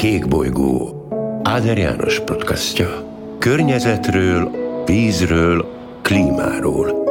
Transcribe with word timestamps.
Kék 0.00 0.28
bolygó 0.28 1.06
Áder 1.42 1.78
János 1.78 2.20
podcastja. 2.20 3.16
Környezetről, 3.38 4.50
vízről, 4.86 5.66
klímáról. 6.02 7.04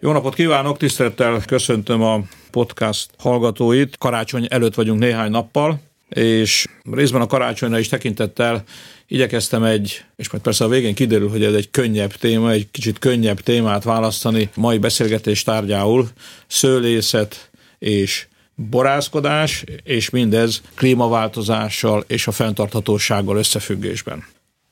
Jó 0.00 0.12
napot 0.12 0.34
kívánok, 0.34 0.76
tisztelettel 0.76 1.42
köszöntöm 1.46 2.02
a 2.02 2.20
podcast 2.50 3.10
hallgatóit. 3.18 3.96
Karácsony 3.98 4.46
előtt 4.50 4.74
vagyunk 4.74 5.00
néhány 5.00 5.30
nappal, 5.30 5.80
és 6.08 6.66
részben 6.92 7.20
a 7.20 7.26
karácsonyra 7.26 7.78
is 7.78 7.88
tekintettel 7.88 8.62
igyekeztem 9.06 9.62
egy, 9.62 10.04
és 10.16 10.30
majd 10.30 10.42
persze 10.42 10.64
a 10.64 10.68
végén 10.68 10.94
kiderül, 10.94 11.28
hogy 11.28 11.44
ez 11.44 11.54
egy 11.54 11.70
könnyebb 11.70 12.12
téma, 12.12 12.50
egy 12.50 12.70
kicsit 12.70 12.98
könnyebb 12.98 13.40
témát 13.40 13.84
választani 13.84 14.50
mai 14.54 14.78
beszélgetés 14.78 15.42
tárgyául, 15.42 16.08
szőlészet 16.46 17.50
és 17.78 18.26
borászkodás, 18.54 19.64
és 19.82 20.10
mindez 20.10 20.62
klímaváltozással 20.74 22.04
és 22.06 22.26
a 22.26 22.32
fenntarthatósággal 22.32 23.36
összefüggésben. 23.36 24.24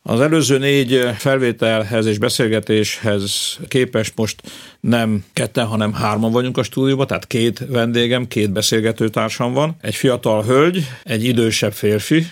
Az 0.02 0.20
előző 0.20 0.58
négy 0.58 1.08
felvételhez 1.16 2.06
és 2.06 2.18
beszélgetéshez 2.18 3.58
képest 3.68 4.12
most 4.16 4.42
nem 4.80 5.24
ketten, 5.32 5.66
hanem 5.66 5.92
hárman 5.92 6.32
vagyunk 6.32 6.58
a 6.58 6.62
stúdióban, 6.62 7.06
tehát 7.06 7.26
két 7.26 7.58
vendégem, 7.68 8.26
két 8.26 8.50
beszélgetőtársam 8.50 9.52
van. 9.52 9.76
Egy 9.80 9.94
fiatal 9.94 10.42
hölgy, 10.42 10.86
egy 11.02 11.24
idősebb 11.24 11.72
férfi, 11.72 12.26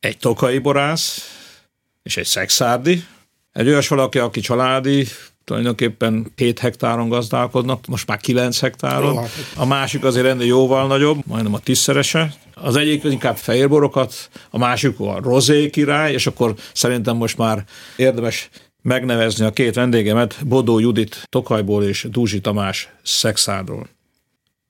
egy 0.00 0.18
tokai 0.18 0.58
borász 0.58 1.38
és 2.02 2.16
egy 2.16 2.26
szexárdi. 2.26 3.04
Egy 3.52 3.68
olyas 3.68 3.88
valaki, 3.88 4.18
aki 4.18 4.40
családi, 4.40 5.06
tulajdonképpen 5.50 6.32
7 6.36 6.58
hektáron 6.58 7.08
gazdálkodnak, 7.08 7.86
most 7.86 8.06
már 8.06 8.18
9 8.18 8.60
hektáron. 8.60 9.16
Hát 9.16 9.30
a 9.56 9.66
másik 9.66 10.04
azért 10.04 10.26
ennél 10.26 10.46
jóval 10.46 10.86
nagyobb, 10.86 11.18
majdnem 11.26 11.54
a 11.54 11.58
tízszerese. 11.58 12.34
Az 12.54 12.76
egyik 12.76 13.04
inkább 13.04 13.36
fehérborokat, 13.36 14.30
a 14.50 14.58
másik 14.58 15.00
a 15.00 15.20
rozé 15.22 15.70
király, 15.70 16.12
és 16.12 16.26
akkor 16.26 16.54
szerintem 16.72 17.16
most 17.16 17.38
már 17.38 17.64
érdemes 17.96 18.48
megnevezni 18.82 19.44
a 19.44 19.50
két 19.50 19.74
vendégemet, 19.74 20.46
Bodó 20.46 20.78
Judit 20.78 21.26
Tokajból 21.28 21.84
és 21.84 22.06
Dúzsi 22.10 22.40
Tamás 22.40 22.88
Szexádról. 23.02 23.88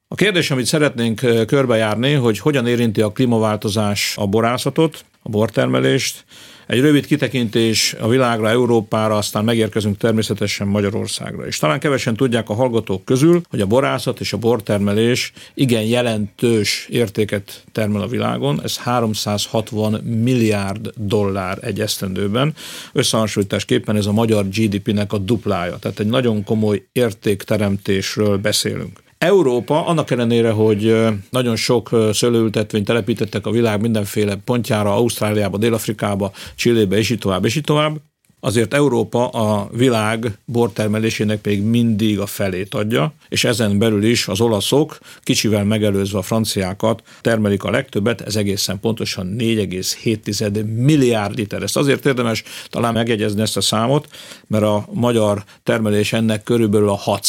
A 0.08 0.14
kérdés, 0.14 0.50
amit 0.50 0.66
szeretnénk 0.66 1.46
körbejárni, 1.46 2.12
hogy 2.12 2.38
hogyan 2.38 2.66
érinti 2.66 3.00
a 3.00 3.12
klímaváltozás 3.12 4.14
a 4.16 4.26
borászatot, 4.26 5.04
a 5.22 5.28
bortermelést, 5.28 6.24
egy 6.70 6.80
rövid 6.80 7.06
kitekintés 7.06 7.94
a 8.00 8.08
világra, 8.08 8.48
Európára, 8.48 9.16
aztán 9.16 9.44
megérkezünk 9.44 9.96
természetesen 9.96 10.66
Magyarországra. 10.66 11.46
És 11.46 11.58
talán 11.58 11.80
kevesen 11.80 12.16
tudják 12.16 12.48
a 12.48 12.54
hallgatók 12.54 13.04
közül, 13.04 13.42
hogy 13.50 13.60
a 13.60 13.66
borászat 13.66 14.20
és 14.20 14.32
a 14.32 14.36
bortermelés 14.36 15.32
igen 15.54 15.82
jelentős 15.82 16.86
értéket 16.90 17.64
termel 17.72 18.02
a 18.02 18.06
világon. 18.06 18.62
Ez 18.62 18.78
360 18.78 19.92
milliárd 19.92 20.90
dollár 20.96 21.58
egy 21.60 21.80
esztendőben. 21.80 22.54
Összehasonlításképpen 22.92 23.96
ez 23.96 24.06
a 24.06 24.12
magyar 24.12 24.48
GDP-nek 24.48 25.12
a 25.12 25.18
duplája. 25.18 25.76
Tehát 25.76 26.00
egy 26.00 26.06
nagyon 26.06 26.44
komoly 26.44 26.86
értékteremtésről 26.92 28.36
beszélünk. 28.36 29.09
Európa 29.24 29.86
annak 29.86 30.10
ellenére, 30.10 30.50
hogy 30.50 30.96
nagyon 31.30 31.56
sok 31.56 31.96
szőlőültetvényt 32.12 32.84
telepítettek 32.84 33.46
a 33.46 33.50
világ 33.50 33.80
mindenféle 33.80 34.36
pontjára, 34.36 34.94
Ausztráliába, 34.94 35.56
Dél-Afrikába, 35.56 36.32
Csillébe, 36.54 36.96
és 36.96 37.10
így 37.10 37.18
tovább, 37.18 37.44
és 37.44 37.56
így 37.56 37.64
tovább, 37.64 38.00
azért 38.40 38.74
Európa 38.74 39.28
a 39.28 39.68
világ 39.72 40.38
bortermelésének 40.44 41.44
még 41.44 41.62
mindig 41.62 42.18
a 42.18 42.26
felét 42.26 42.74
adja, 42.74 43.12
és 43.28 43.44
ezen 43.44 43.78
belül 43.78 44.04
is 44.04 44.28
az 44.28 44.40
olaszok, 44.40 44.98
kicsivel 45.22 45.64
megelőzve 45.64 46.18
a 46.18 46.22
franciákat, 46.22 47.02
termelik 47.20 47.64
a 47.64 47.70
legtöbbet, 47.70 48.20
ez 48.20 48.36
egészen 48.36 48.80
pontosan 48.80 49.36
4,7 49.38 50.74
milliárd 50.76 51.36
liter. 51.36 51.62
Ezt 51.62 51.76
azért 51.76 52.06
érdemes 52.06 52.42
talán 52.68 52.92
megjegyezni 52.92 53.40
ezt 53.40 53.56
a 53.56 53.60
számot, 53.60 54.08
mert 54.46 54.64
a 54.64 54.88
magyar 54.92 55.44
termelés 55.62 56.12
ennek 56.12 56.42
körülbelül 56.42 56.88
a 56.88 56.96
6 56.96 57.26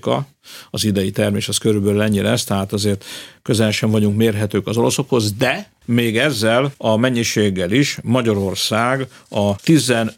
a 0.00 0.26
az 0.70 0.84
idei 0.84 1.10
termés 1.10 1.48
az 1.48 1.58
körülbelül 1.58 2.02
ennyi 2.02 2.20
lesz, 2.20 2.44
tehát 2.44 2.72
azért 2.72 3.04
közel 3.42 3.70
sem 3.70 3.90
vagyunk 3.90 4.16
mérhetők 4.16 4.66
az 4.66 4.76
olaszokhoz, 4.76 5.32
de 5.32 5.70
még 5.84 6.18
ezzel 6.18 6.72
a 6.76 6.96
mennyiséggel 6.96 7.70
is 7.70 7.98
Magyarország 8.02 9.06
a 9.28 9.56
15. 9.56 10.16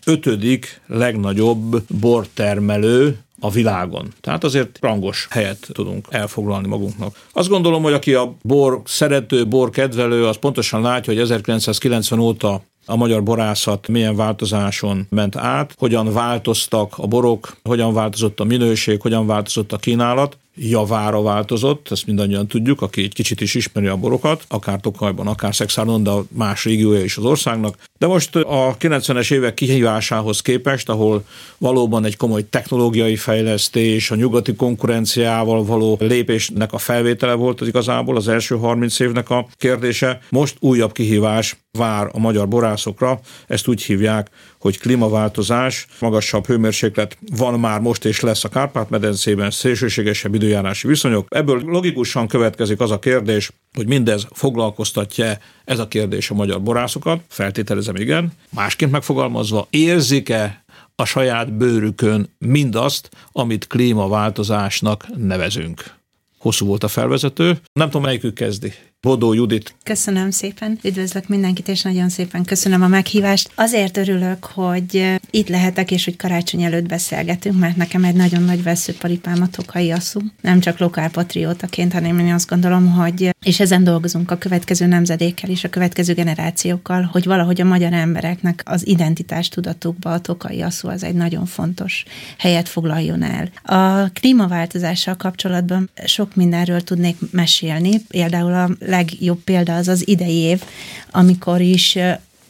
legnagyobb 0.86 1.82
bortermelő 2.00 3.18
a 3.40 3.50
világon. 3.50 4.12
Tehát 4.20 4.44
azért 4.44 4.78
rangos 4.80 5.26
helyet 5.30 5.68
tudunk 5.72 6.06
elfoglalni 6.10 6.68
magunknak. 6.68 7.16
Azt 7.32 7.48
gondolom, 7.48 7.82
hogy 7.82 7.92
aki 7.92 8.14
a 8.14 8.36
bor 8.42 8.82
szerető, 8.84 9.46
bor 9.46 9.70
kedvelő, 9.70 10.26
az 10.26 10.36
pontosan 10.36 10.82
látja, 10.82 11.12
hogy 11.12 11.22
1990 11.22 12.18
óta 12.18 12.62
a 12.86 12.96
magyar 12.96 13.22
borászat 13.22 13.88
milyen 13.88 14.16
változáson 14.16 15.06
ment 15.10 15.36
át, 15.36 15.74
hogyan 15.78 16.12
változtak 16.12 16.94
a 16.96 17.06
borok, 17.06 17.56
hogyan 17.62 17.94
változott 17.94 18.40
a 18.40 18.44
minőség, 18.44 19.00
hogyan 19.00 19.26
változott 19.26 19.72
a 19.72 19.76
kínálat 19.76 20.36
javára 20.56 21.22
változott, 21.22 21.90
ezt 21.90 22.06
mindannyian 22.06 22.46
tudjuk, 22.46 22.82
aki 22.82 23.02
egy 23.02 23.14
kicsit 23.14 23.40
is 23.40 23.54
ismeri 23.54 23.86
a 23.86 23.96
borokat, 23.96 24.44
akár 24.48 24.80
Tokajban, 24.80 25.26
akár 25.26 25.54
Szexárdon, 25.54 26.02
de 26.02 26.10
a 26.10 26.24
más 26.28 26.64
régiója 26.64 27.04
is 27.04 27.16
az 27.16 27.24
országnak. 27.24 27.76
De 27.98 28.06
most 28.06 28.36
a 28.36 28.76
90-es 28.80 29.32
évek 29.32 29.54
kihívásához 29.54 30.40
képest, 30.40 30.88
ahol 30.88 31.24
valóban 31.58 32.04
egy 32.04 32.16
komoly 32.16 32.48
technológiai 32.48 33.16
fejlesztés, 33.16 34.10
a 34.10 34.14
nyugati 34.14 34.54
konkurenciával 34.54 35.64
való 35.64 35.96
lépésnek 36.00 36.72
a 36.72 36.78
felvétele 36.78 37.32
volt 37.32 37.60
az 37.60 37.66
igazából 37.66 38.16
az 38.16 38.28
első 38.28 38.56
30 38.56 39.00
évnek 39.00 39.30
a 39.30 39.46
kérdése, 39.56 40.20
most 40.30 40.56
újabb 40.60 40.92
kihívás 40.92 41.56
vár 41.78 42.08
a 42.12 42.18
magyar 42.18 42.48
borászokra, 42.48 43.20
ezt 43.46 43.68
úgy 43.68 43.82
hívják, 43.82 44.30
hogy 44.58 44.78
klímaváltozás, 44.78 45.86
magasabb 46.00 46.46
hőmérséklet 46.46 47.18
van 47.36 47.60
már 47.60 47.80
most 47.80 48.04
és 48.04 48.20
lesz 48.20 48.44
a 48.44 48.48
Kárpát-medencében, 48.48 49.50
szélsőségesebb 49.50 50.34
időjárási 50.44 50.88
viszonyok. 50.88 51.26
Ebből 51.30 51.62
logikusan 51.64 52.28
következik 52.28 52.80
az 52.80 52.90
a 52.90 52.98
kérdés, 52.98 53.50
hogy 53.72 53.86
mindez 53.86 54.26
foglalkoztatja 54.32 55.38
ez 55.64 55.78
a 55.78 55.88
kérdés 55.88 56.30
a 56.30 56.34
magyar 56.34 56.62
borászokat, 56.62 57.20
feltételezem 57.28 57.96
igen, 57.96 58.32
másként 58.50 58.90
megfogalmazva, 58.90 59.66
érzik-e 59.70 60.64
a 60.96 61.04
saját 61.04 61.52
bőrükön 61.52 62.28
mindazt, 62.38 63.10
amit 63.32 63.66
klímaváltozásnak 63.66 65.06
nevezünk. 65.16 65.94
Hosszú 66.38 66.66
volt 66.66 66.84
a 66.84 66.88
felvezető, 66.88 67.58
nem 67.72 67.86
tudom, 67.86 68.02
melyikük 68.02 68.34
kezdi. 68.34 68.72
Bodó 69.04 69.32
Judit. 69.32 69.74
Köszönöm 69.82 70.30
szépen, 70.30 70.78
üdvözlök 70.82 71.28
mindenkit, 71.28 71.68
és 71.68 71.82
nagyon 71.82 72.08
szépen 72.08 72.44
köszönöm 72.44 72.82
a 72.82 72.88
meghívást. 72.88 73.50
Azért 73.54 73.96
örülök, 73.96 74.44
hogy 74.44 75.18
itt 75.30 75.48
lehetek, 75.48 75.90
és 75.90 76.04
hogy 76.04 76.16
karácsony 76.16 76.62
előtt 76.62 76.86
beszélgetünk, 76.88 77.58
mert 77.58 77.76
nekem 77.76 78.04
egy 78.04 78.14
nagyon 78.14 78.42
nagy 78.42 78.62
veszőparipám 78.62 79.42
a 79.42 79.48
Tokai 79.48 79.90
Asszú. 79.90 80.20
Nem 80.40 80.60
csak 80.60 80.78
lokálpatriótaként, 80.78 81.92
hanem 81.92 82.18
én 82.18 82.32
azt 82.32 82.48
gondolom, 82.48 82.90
hogy, 82.90 83.30
és 83.44 83.60
ezen 83.60 83.84
dolgozunk 83.84 84.30
a 84.30 84.38
következő 84.38 84.86
nemzedékkel 84.86 85.50
és 85.50 85.64
a 85.64 85.68
következő 85.68 86.14
generációkkal, 86.14 87.08
hogy 87.12 87.24
valahogy 87.24 87.60
a 87.60 87.64
magyar 87.64 87.92
embereknek 87.92 88.62
az 88.64 88.86
identitás 88.86 89.48
tudatukba 89.48 90.12
a 90.12 90.20
Tokai 90.20 90.62
Asszú 90.62 90.88
az 90.88 91.04
egy 91.04 91.14
nagyon 91.14 91.46
fontos 91.46 92.04
helyet 92.38 92.68
foglaljon 92.68 93.22
el. 93.22 93.48
A 93.62 94.10
klímaváltozással 94.12 95.16
kapcsolatban 95.16 95.90
sok 96.04 96.34
mindenről 96.34 96.80
tudnék 96.80 97.16
mesélni, 97.30 98.00
például 98.08 98.52
a 98.52 98.68
legjobb 98.96 99.38
példa 99.44 99.76
az 99.76 99.88
az 99.88 100.08
idei 100.08 100.36
év, 100.36 100.62
amikor 101.10 101.60
is 101.60 101.98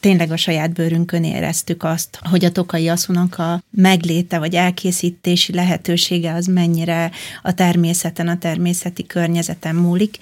tényleg 0.05 0.31
a 0.31 0.37
saját 0.37 0.72
bőrünkön 0.72 1.25
éreztük 1.25 1.82
azt, 1.82 2.19
hogy 2.22 2.44
a 2.44 2.53
tokai 2.53 2.88
aszúnak 2.88 3.38
a 3.38 3.62
megléte 3.71 4.38
vagy 4.38 4.54
elkészítési 4.54 5.53
lehetősége 5.53 6.34
az 6.34 6.47
mennyire 6.47 7.10
a 7.43 7.54
természeten, 7.54 8.28
a 8.28 8.38
természeti 8.38 9.06
környezeten 9.06 9.75
múlik. 9.75 10.19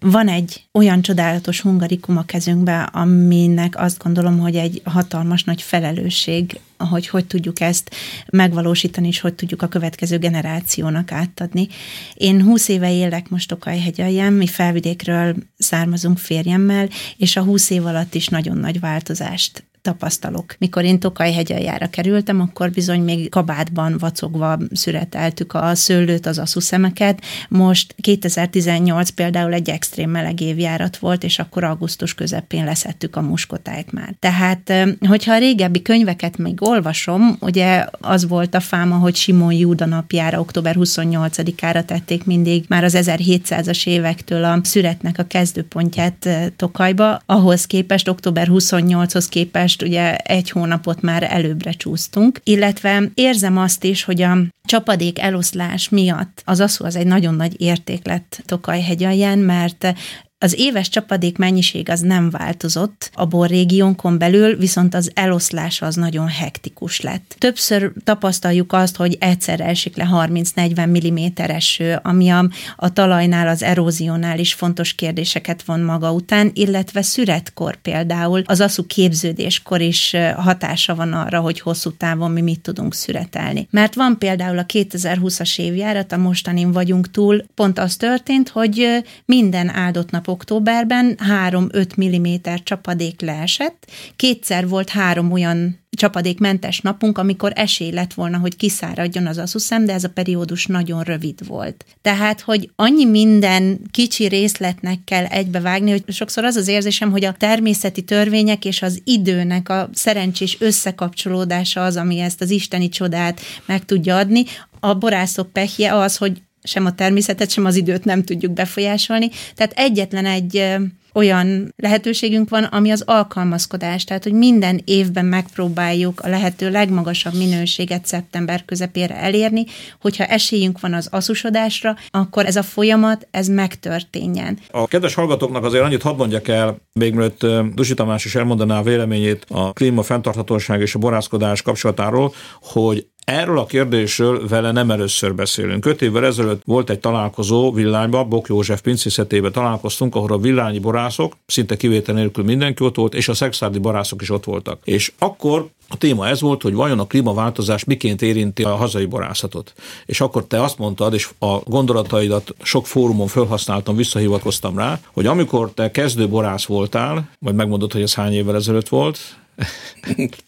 Van 0.00 0.28
egy 0.28 0.64
olyan 0.72 1.02
csodálatos 1.02 1.60
hungarikum 1.60 2.16
a 2.16 2.24
kezünkben, 2.24 2.82
aminek 2.82 3.80
azt 3.80 4.02
gondolom, 4.02 4.38
hogy 4.38 4.56
egy 4.56 4.80
hatalmas 4.84 5.44
nagy 5.44 5.62
felelősség 5.62 6.60
hogy 6.78 7.08
hogy 7.08 7.26
tudjuk 7.26 7.60
ezt 7.60 7.90
megvalósítani, 8.30 9.06
és 9.06 9.20
hogy 9.20 9.34
tudjuk 9.34 9.62
a 9.62 9.68
következő 9.68 10.18
generációnak 10.18 11.12
átadni. 11.12 11.68
Én 12.14 12.42
20 12.42 12.68
éve 12.68 12.92
élek 12.92 13.28
most 13.28 13.48
Tokajhegyen, 13.48 14.32
mi 14.32 14.46
felvidékről 14.46 15.36
származunk 15.58 16.18
férjemmel, 16.18 16.88
és 17.16 17.36
a 17.36 17.42
20 17.42 17.70
év 17.70 17.86
alatt 17.86 18.14
is 18.14 18.28
nagyon 18.28 18.56
nagy 18.56 18.80
változást 18.80 19.67
tapasztalok. 19.82 20.54
Mikor 20.58 20.84
én 20.84 21.00
Tokaj-hegyaljára 21.00 21.86
kerültem, 21.86 22.40
akkor 22.40 22.70
bizony 22.70 23.00
még 23.00 23.30
kabátban 23.30 23.96
vacogva 23.98 24.58
szüreteltük 24.72 25.54
a 25.54 25.74
szőlőt, 25.74 26.26
az 26.26 26.38
aszuszemeket. 26.38 27.20
Most 27.48 27.94
2018 28.00 29.10
például 29.10 29.52
egy 29.52 29.70
extrém 29.70 30.10
meleg 30.10 30.40
évjárat 30.40 30.96
volt, 30.96 31.24
és 31.24 31.38
akkor 31.38 31.64
augusztus 31.64 32.14
közepén 32.14 32.64
leszettük 32.64 33.16
a 33.16 33.20
muskotájt 33.20 33.92
már. 33.92 34.14
Tehát, 34.18 34.72
hogyha 35.08 35.32
a 35.32 35.38
régebbi 35.38 35.82
könyveket 35.82 36.36
még 36.36 36.62
olvasom, 36.62 37.36
ugye 37.40 37.86
az 38.00 38.28
volt 38.28 38.54
a 38.54 38.60
fáma, 38.60 38.96
hogy 38.96 39.14
Simon 39.14 39.52
Júda 39.52 39.86
napjára, 39.86 40.40
október 40.40 40.76
28-ára 40.78 41.84
tették 41.84 42.24
mindig 42.24 42.64
már 42.68 42.84
az 42.84 42.96
1700-as 42.98 43.86
évektől 43.86 44.44
a 44.44 44.60
szüretnek 44.62 45.18
a 45.18 45.22
kezdőpontját 45.22 46.28
Tokajba, 46.56 47.22
ahhoz 47.26 47.66
képest, 47.66 48.08
október 48.08 48.48
28-hoz 48.50 49.28
képest 49.28 49.67
ugye 49.82 50.16
egy 50.16 50.50
hónapot 50.50 51.00
már 51.00 51.22
előbbre 51.22 51.72
csúsztunk, 51.72 52.40
illetve 52.44 53.02
érzem 53.14 53.58
azt 53.58 53.84
is, 53.84 54.04
hogy 54.04 54.22
a 54.22 54.36
csapadék 54.64 55.18
eloszlás 55.18 55.88
miatt 55.88 56.42
az 56.44 56.60
aszú 56.60 56.84
az 56.84 56.96
egy 56.96 57.06
nagyon 57.06 57.34
nagy 57.34 57.60
érték 57.60 58.06
lett 58.06 58.42
Tokaj-hegyalján, 58.46 59.38
mert 59.38 59.94
az 60.40 60.58
éves 60.58 60.88
csapadék 60.88 61.38
mennyiség 61.38 61.88
az 61.88 62.00
nem 62.00 62.30
változott 62.30 63.10
a 63.14 63.26
borrégiónkon 63.26 64.18
belül, 64.18 64.56
viszont 64.56 64.94
az 64.94 65.10
eloszlás 65.14 65.82
az 65.82 65.94
nagyon 65.94 66.28
hektikus 66.28 67.00
lett. 67.00 67.34
Többször 67.38 67.92
tapasztaljuk 68.04 68.72
azt, 68.72 68.96
hogy 68.96 69.16
egyszer 69.20 69.60
esik 69.60 69.96
le 69.96 70.08
30-40 70.12 71.10
mm 71.10 71.50
eső, 71.50 72.00
ami 72.02 72.28
a, 72.28 72.48
a 72.76 72.92
talajnál, 72.92 73.48
az 73.48 73.62
erózionál 73.62 74.38
is 74.38 74.54
fontos 74.54 74.92
kérdéseket 74.92 75.62
von 75.62 75.80
maga 75.80 76.12
után, 76.12 76.50
illetve 76.54 77.02
szüretkor 77.02 77.76
például 77.76 78.42
az 78.46 78.60
aszú 78.60 78.86
képződéskor 78.86 79.80
is 79.80 80.16
hatása 80.36 80.94
van 80.94 81.12
arra, 81.12 81.40
hogy 81.40 81.60
hosszú 81.60 81.90
távon 81.90 82.30
mi 82.30 82.40
mit 82.40 82.60
tudunk 82.60 82.94
szüretelni. 82.94 83.68
Mert 83.70 83.94
van 83.94 84.18
például 84.18 84.58
a 84.58 84.66
2020-as 84.66 85.58
évjárat, 85.58 86.12
a 86.12 86.16
mostanin 86.16 86.72
vagyunk 86.72 87.10
túl, 87.10 87.44
pont 87.54 87.78
az 87.78 87.96
történt, 87.96 88.48
hogy 88.48 89.04
minden 89.24 89.68
áldott 89.68 90.10
nap 90.10 90.27
októberben 90.28 91.18
3-5 91.48 92.04
mm 92.04 92.52
csapadék 92.62 93.20
leesett, 93.20 93.90
kétszer 94.16 94.68
volt 94.68 94.88
három 94.88 95.32
olyan 95.32 95.86
csapadékmentes 95.90 96.80
napunk, 96.80 97.18
amikor 97.18 97.52
esély 97.54 97.90
lett 97.90 98.14
volna, 98.14 98.38
hogy 98.38 98.56
kiszáradjon 98.56 99.26
az 99.26 99.38
aszuszem, 99.38 99.84
de 99.84 99.92
ez 99.92 100.04
a 100.04 100.08
periódus 100.08 100.66
nagyon 100.66 101.02
rövid 101.02 101.46
volt. 101.46 101.84
Tehát, 102.02 102.40
hogy 102.40 102.70
annyi 102.76 103.04
minden 103.04 103.80
kicsi 103.90 104.28
részletnek 104.28 104.98
kell 105.04 105.24
egybevágni, 105.24 105.90
hogy 105.90 106.04
sokszor 106.08 106.44
az 106.44 106.56
az 106.56 106.68
érzésem, 106.68 107.10
hogy 107.10 107.24
a 107.24 107.32
természeti 107.32 108.02
törvények 108.02 108.64
és 108.64 108.82
az 108.82 109.00
időnek 109.04 109.68
a 109.68 109.90
szerencsés 109.92 110.56
összekapcsolódása 110.60 111.84
az, 111.84 111.96
ami 111.96 112.18
ezt 112.18 112.40
az 112.40 112.50
isteni 112.50 112.88
csodát 112.88 113.40
meg 113.66 113.84
tudja 113.84 114.16
adni. 114.16 114.44
A 114.80 114.94
borászok 114.94 115.52
pehje 115.52 115.94
az, 115.94 116.16
hogy 116.16 116.42
sem 116.62 116.86
a 116.86 116.94
természetet, 116.94 117.50
sem 117.50 117.64
az 117.64 117.76
időt 117.76 118.04
nem 118.04 118.22
tudjuk 118.24 118.52
befolyásolni. 118.52 119.30
Tehát 119.54 119.72
egyetlen 119.76 120.26
egy 120.26 120.78
olyan 121.14 121.74
lehetőségünk 121.76 122.48
van, 122.48 122.64
ami 122.64 122.90
az 122.90 123.02
alkalmazkodás, 123.06 124.04
tehát 124.04 124.22
hogy 124.22 124.32
minden 124.32 124.80
évben 124.84 125.24
megpróbáljuk 125.24 126.20
a 126.20 126.28
lehető 126.28 126.70
legmagasabb 126.70 127.34
minőséget 127.34 128.06
szeptember 128.06 128.64
közepére 128.64 129.16
elérni, 129.16 129.64
hogyha 130.00 130.24
esélyünk 130.24 130.80
van 130.80 130.94
az 130.94 131.08
aszusodásra, 131.10 131.96
akkor 132.10 132.46
ez 132.46 132.56
a 132.56 132.62
folyamat, 132.62 133.28
ez 133.30 133.48
megtörténjen. 133.48 134.58
A 134.70 134.86
kedves 134.86 135.14
hallgatóknak 135.14 135.64
azért 135.64 135.84
annyit 135.84 136.02
hadd 136.02 136.16
mondjak 136.16 136.48
el, 136.48 136.76
még 136.92 137.14
mielőtt 137.14 137.46
Dusi 137.74 137.94
Tamás 137.94 138.24
is 138.24 138.34
elmondaná 138.34 138.78
a 138.78 138.82
véleményét 138.82 139.46
a 139.48 139.72
klíma 139.72 140.02
fenntarthatóság 140.02 140.80
és 140.80 140.94
a 140.94 140.98
borászkodás 140.98 141.62
kapcsolatáról, 141.62 142.34
hogy 142.60 143.06
Erről 143.28 143.58
a 143.58 143.66
kérdésről 143.66 144.48
vele 144.48 144.72
nem 144.72 144.90
először 144.90 145.34
beszélünk. 145.34 145.86
Öt 145.86 146.02
évvel 146.02 146.24
ezelőtt 146.24 146.62
volt 146.64 146.90
egy 146.90 146.98
találkozó 146.98 147.72
Villányban, 147.72 148.28
Bok 148.28 148.48
József 148.48 148.80
pincészetében 148.80 149.52
találkoztunk, 149.52 150.14
ahol 150.14 150.32
a 150.32 150.38
villányi 150.38 150.78
borászok, 150.78 151.36
szinte 151.46 151.76
kivétel 151.76 152.14
nélkül 152.14 152.44
mindenki 152.44 152.84
ott 152.84 152.96
volt, 152.96 153.14
és 153.14 153.28
a 153.28 153.34
szexárdi 153.34 153.78
borászok 153.78 154.22
is 154.22 154.30
ott 154.30 154.44
voltak. 154.44 154.80
És 154.84 155.12
akkor 155.18 155.68
a 155.88 155.96
téma 155.96 156.28
ez 156.28 156.40
volt, 156.40 156.62
hogy 156.62 156.74
vajon 156.74 156.98
a 156.98 157.06
klímaváltozás 157.06 157.84
miként 157.84 158.22
érinti 158.22 158.62
a 158.62 158.76
hazai 158.76 159.06
borászatot. 159.06 159.72
És 160.06 160.20
akkor 160.20 160.44
te 160.44 160.62
azt 160.62 160.78
mondtad, 160.78 161.14
és 161.14 161.28
a 161.38 161.56
gondolataidat 161.56 162.54
sok 162.62 162.86
fórumon 162.86 163.26
felhasználtam, 163.26 163.96
visszahivatkoztam 163.96 164.78
rá, 164.78 165.00
hogy 165.12 165.26
amikor 165.26 165.70
te 165.74 165.90
kezdő 165.90 166.28
borász 166.28 166.64
voltál, 166.64 167.28
majd 167.38 167.56
megmondod, 167.56 167.92
hogy 167.92 168.02
ez 168.02 168.14
hány 168.14 168.32
évvel 168.32 168.54
ezelőtt 168.54 168.88
volt, 168.88 169.18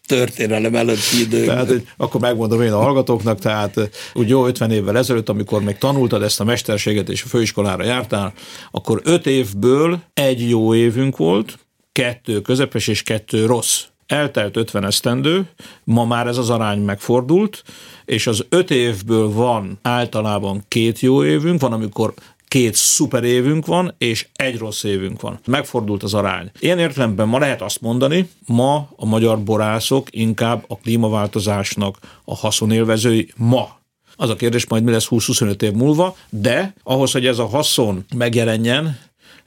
Történelem 0.07 0.75
előtti 0.75 1.21
idő. 1.21 1.45
Tehát, 1.45 1.73
akkor 1.97 2.21
megmondom 2.21 2.62
én 2.62 2.73
a 2.73 2.81
hallgatóknak, 2.81 3.39
tehát 3.39 3.91
úgy 4.15 4.29
jó 4.29 4.47
50 4.47 4.71
évvel 4.71 4.97
ezelőtt, 4.97 5.29
amikor 5.29 5.62
még 5.62 5.79
tanultad 5.79 6.23
ezt 6.23 6.41
a 6.41 6.45
mesterséget 6.45 7.09
és 7.09 7.23
a 7.23 7.27
főiskolára 7.27 7.85
jártál, 7.85 8.33
akkor 8.71 9.01
öt 9.05 9.27
évből 9.27 10.01
egy 10.15 10.49
jó 10.49 10.75
évünk 10.75 11.17
volt, 11.17 11.59
kettő 11.93 12.41
közepes 12.41 12.89
és 12.89 13.03
kettő 13.03 13.47
rossz. 13.47 13.83
Eltelt 14.07 14.57
50 14.57 14.85
esztendő, 14.85 15.49
ma 15.85 16.05
már 16.05 16.27
ez 16.27 16.37
az 16.37 16.51
arány 16.51 16.81
megfordult, 16.81 17.62
és 18.05 18.27
az 18.27 18.47
öt 18.49 18.71
évből 18.71 19.33
van 19.33 19.79
általában 19.83 20.65
két 20.69 21.01
jó 21.01 21.25
évünk, 21.25 21.61
van, 21.61 21.73
amikor 21.73 22.15
két 22.50 22.75
szuper 22.75 23.25
évünk 23.25 23.67
van, 23.67 23.94
és 23.99 24.26
egy 24.32 24.58
rossz 24.58 24.82
évünk 24.82 25.20
van. 25.20 25.38
Megfordult 25.47 26.02
az 26.02 26.14
arány. 26.14 26.50
Ilyen 26.58 26.79
értelemben 26.79 27.29
ma 27.29 27.38
lehet 27.38 27.62
azt 27.62 27.81
mondani, 27.81 28.29
ma 28.47 28.88
a 28.97 29.06
magyar 29.06 29.43
borászok 29.43 30.06
inkább 30.11 30.64
a 30.69 30.76
klímaváltozásnak 30.76 31.99
a 32.25 32.37
haszonélvezői 32.37 33.32
ma 33.37 33.79
az 34.17 34.31
a 34.31 34.37
kérdés 34.37 34.67
majd 34.67 34.85
mi 34.85 34.91
lesz 34.91 35.06
20-25 35.11 35.62
év 35.62 35.73
múlva, 35.73 36.17
de 36.31 36.75
ahhoz, 36.82 37.12
hogy 37.12 37.26
ez 37.26 37.38
a 37.38 37.47
haszon 37.47 38.05
megjelenjen, 38.14 38.99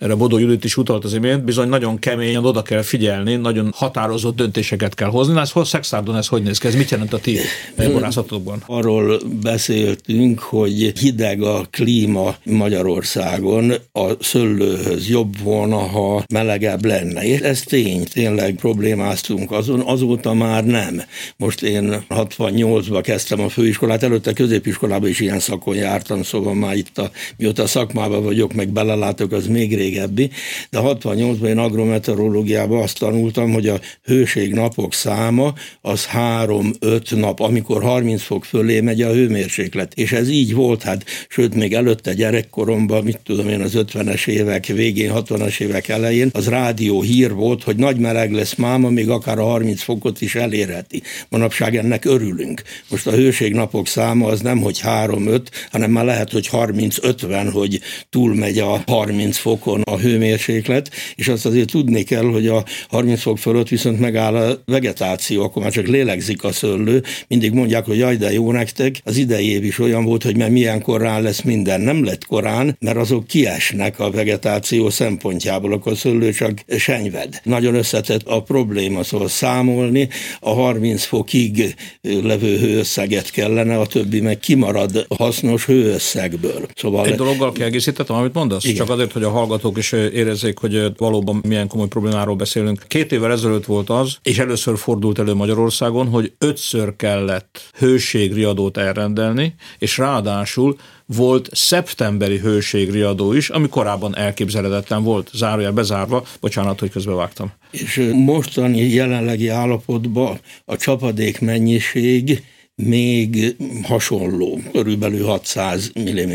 erre 0.03 0.15
Bodó 0.15 0.37
Judit 0.37 0.63
is 0.63 0.77
utalt 0.77 1.03
az 1.03 1.13
imént, 1.13 1.43
bizony 1.43 1.69
nagyon 1.69 1.99
keményen 1.99 2.45
oda 2.45 2.61
kell 2.61 2.81
figyelni, 2.81 3.35
nagyon 3.35 3.71
határozott 3.75 4.35
döntéseket 4.35 4.93
kell 4.93 5.09
hozni. 5.09 5.39
Ez 5.39 5.51
Szexárdon 5.63 6.15
ez 6.15 6.27
hogy 6.27 6.43
néz 6.43 6.57
ki? 6.57 6.67
Ez 6.67 6.75
mit 6.75 6.89
jelent 6.89 7.13
a 7.13 7.17
ti 7.17 7.39
borászatokban? 7.75 8.63
Arról 8.65 9.21
beszéltünk, 9.41 10.39
hogy 10.39 10.99
hideg 10.99 11.41
a 11.41 11.65
klíma 11.69 12.35
Magyarországon, 12.43 13.73
a 13.91 14.11
szöllőhöz 14.19 15.09
jobb 15.09 15.39
volna, 15.43 15.77
ha 15.77 16.23
melegebb 16.33 16.85
lenne. 16.85 17.23
És 17.23 17.39
ez 17.39 17.61
tény, 17.61 18.03
tényleg 18.03 18.55
problémáztunk 18.55 19.51
azon, 19.51 19.79
azóta 19.79 20.33
már 20.33 20.65
nem. 20.65 21.01
Most 21.37 21.61
én 21.61 22.05
68-ban 22.09 22.99
kezdtem 23.03 23.39
a 23.39 23.49
főiskolát, 23.49 24.03
előtte 24.03 24.33
középiskolában 24.33 25.09
is 25.09 25.19
ilyen 25.19 25.39
szakon 25.39 25.75
jártam, 25.75 26.23
szóval 26.23 26.53
már 26.53 26.75
itt 26.75 26.97
a, 26.97 27.11
mióta 27.37 27.67
szakmában 27.67 28.23
vagyok, 28.23 28.53
meg 28.53 28.69
belelátok, 28.69 29.31
az 29.31 29.47
még 29.47 29.75
régebbi, 29.93 30.29
de 30.69 30.79
68-ban 30.81 31.47
én 31.47 31.57
agrometeorológiában 31.57 32.81
azt 32.81 32.99
tanultam, 32.99 33.51
hogy 33.51 33.67
a 33.67 33.79
hőségnapok 34.03 34.93
száma 34.93 35.53
az 35.81 36.07
3-5 36.13 37.15
nap, 37.19 37.39
amikor 37.39 37.83
30 37.83 38.21
fok 38.21 38.45
fölé 38.45 38.79
megy 38.79 39.01
a 39.01 39.13
hőmérséklet. 39.13 39.93
És 39.93 40.11
ez 40.11 40.29
így 40.29 40.53
volt, 40.53 40.83
hát 40.83 41.05
sőt, 41.29 41.55
még 41.55 41.73
előtte 41.73 42.13
gyerekkoromban, 42.13 43.03
mit 43.03 43.19
tudom 43.23 43.49
én, 43.49 43.61
az 43.61 43.73
50-es 43.75 44.27
évek 44.27 44.65
végén, 44.65 45.11
60-as 45.15 45.59
évek 45.59 45.87
elején, 45.87 46.29
az 46.33 46.47
rádió 46.47 47.01
hír 47.01 47.33
volt, 47.33 47.63
hogy 47.63 47.75
nagy 47.75 47.97
meleg 47.97 48.31
lesz 48.31 48.55
máma, 48.55 48.89
még 48.89 49.09
akár 49.09 49.39
a 49.39 49.43
30 49.43 49.81
fokot 49.81 50.21
is 50.21 50.35
elérheti. 50.35 51.01
Manapság 51.29 51.75
ennek 51.75 52.05
örülünk. 52.05 52.61
Most 52.89 53.07
a 53.07 53.11
hőségnapok 53.11 53.87
száma 53.87 54.27
az 54.27 54.41
nem, 54.41 54.61
hogy 54.61 54.79
3-5, 54.83 55.41
hanem 55.71 55.91
már 55.91 56.05
lehet, 56.05 56.31
hogy 56.31 56.49
30-50, 56.51 57.49
hogy 57.53 57.79
túlmegy 58.09 58.57
a 58.57 58.83
30 58.87 59.37
fokon, 59.37 59.72
fokon 59.73 59.93
a 59.93 59.99
hőmérséklet, 59.99 60.89
és 61.15 61.27
azt 61.27 61.45
azért 61.45 61.71
tudni 61.71 62.03
kell, 62.03 62.23
hogy 62.23 62.47
a 62.47 62.63
30 62.89 63.21
fok 63.21 63.37
fölött 63.37 63.67
viszont 63.67 63.99
megáll 63.99 64.35
a 64.35 64.61
vegetáció, 64.65 65.43
akkor 65.43 65.61
már 65.61 65.71
csak 65.71 65.87
lélegzik 65.87 66.43
a 66.43 66.51
szőlő. 66.51 67.03
Mindig 67.27 67.53
mondják, 67.53 67.85
hogy 67.85 67.97
jaj, 67.97 68.15
de 68.15 68.31
jó 68.31 68.51
nektek. 68.51 69.01
Az 69.03 69.17
idei 69.17 69.49
év 69.49 69.63
is 69.63 69.79
olyan 69.79 70.05
volt, 70.05 70.23
hogy 70.23 70.37
mert 70.37 70.51
milyen 70.51 70.81
korán 70.81 71.21
lesz 71.21 71.41
minden. 71.41 71.81
Nem 71.81 72.03
lett 72.03 72.25
korán, 72.25 72.77
mert 72.79 72.97
azok 72.97 73.27
kiesnek 73.27 73.99
a 73.99 74.11
vegetáció 74.11 74.89
szempontjából, 74.89 75.73
akkor 75.73 75.91
a 75.91 75.95
szőlő 75.95 76.31
csak 76.31 76.59
senyved. 76.77 77.41
Nagyon 77.43 77.75
összetett 77.75 78.27
a 78.27 78.41
probléma, 78.41 79.03
szóval 79.03 79.27
számolni, 79.27 80.09
a 80.39 80.53
30 80.53 81.03
fokig 81.03 81.75
levő 82.01 82.57
hőösszeget 82.57 83.31
kellene, 83.31 83.79
a 83.79 83.85
többi 83.85 84.21
meg 84.21 84.39
kimarad 84.39 85.05
hasznos 85.17 85.65
hőösszegből. 85.65 86.67
Szóval 86.75 87.05
Egy 87.05 87.15
dologgal 87.15 87.51
kiegészítettem, 87.51 88.15
amit 88.15 88.33
mondasz? 88.33 88.63
Igen. 88.63 88.75
Csak 88.75 88.89
azért, 88.89 89.11
hogy 89.11 89.23
a 89.23 89.29
hallgató 89.29 89.62
hallgatók 89.63 89.77
is 89.77 89.91
érezzék, 90.15 90.57
hogy 90.57 90.91
valóban 90.97 91.41
milyen 91.47 91.67
komoly 91.67 91.87
problémáról 91.87 92.35
beszélünk. 92.35 92.83
Két 92.87 93.11
évvel 93.11 93.31
ezelőtt 93.31 93.65
volt 93.65 93.89
az, 93.89 94.17
és 94.21 94.39
először 94.39 94.77
fordult 94.77 95.19
elő 95.19 95.33
Magyarországon, 95.33 96.07
hogy 96.07 96.33
ötször 96.37 96.95
kellett 96.95 97.69
hőségriadót 97.77 98.77
elrendelni, 98.77 99.55
és 99.79 99.97
ráadásul 99.97 100.75
volt 101.05 101.49
szeptemberi 101.51 102.37
hőségriadó 102.37 103.33
is, 103.33 103.49
ami 103.49 103.67
korábban 103.67 104.17
elképzelhetetlen 104.17 105.03
volt, 105.03 105.29
zárójel 105.33 105.71
bezárva, 105.71 106.23
bocsánat, 106.39 106.79
hogy 106.79 106.89
közbevágtam. 106.89 107.51
És 107.71 108.09
mostani 108.13 108.79
jelenlegi 108.79 109.47
állapotban 109.47 110.39
a 110.65 110.77
csapadék 110.77 111.39
mennyiség 111.39 112.43
még 112.75 113.55
hasonló, 113.83 114.61
körülbelül 114.71 115.25
600 115.25 115.91
mm 115.99 116.33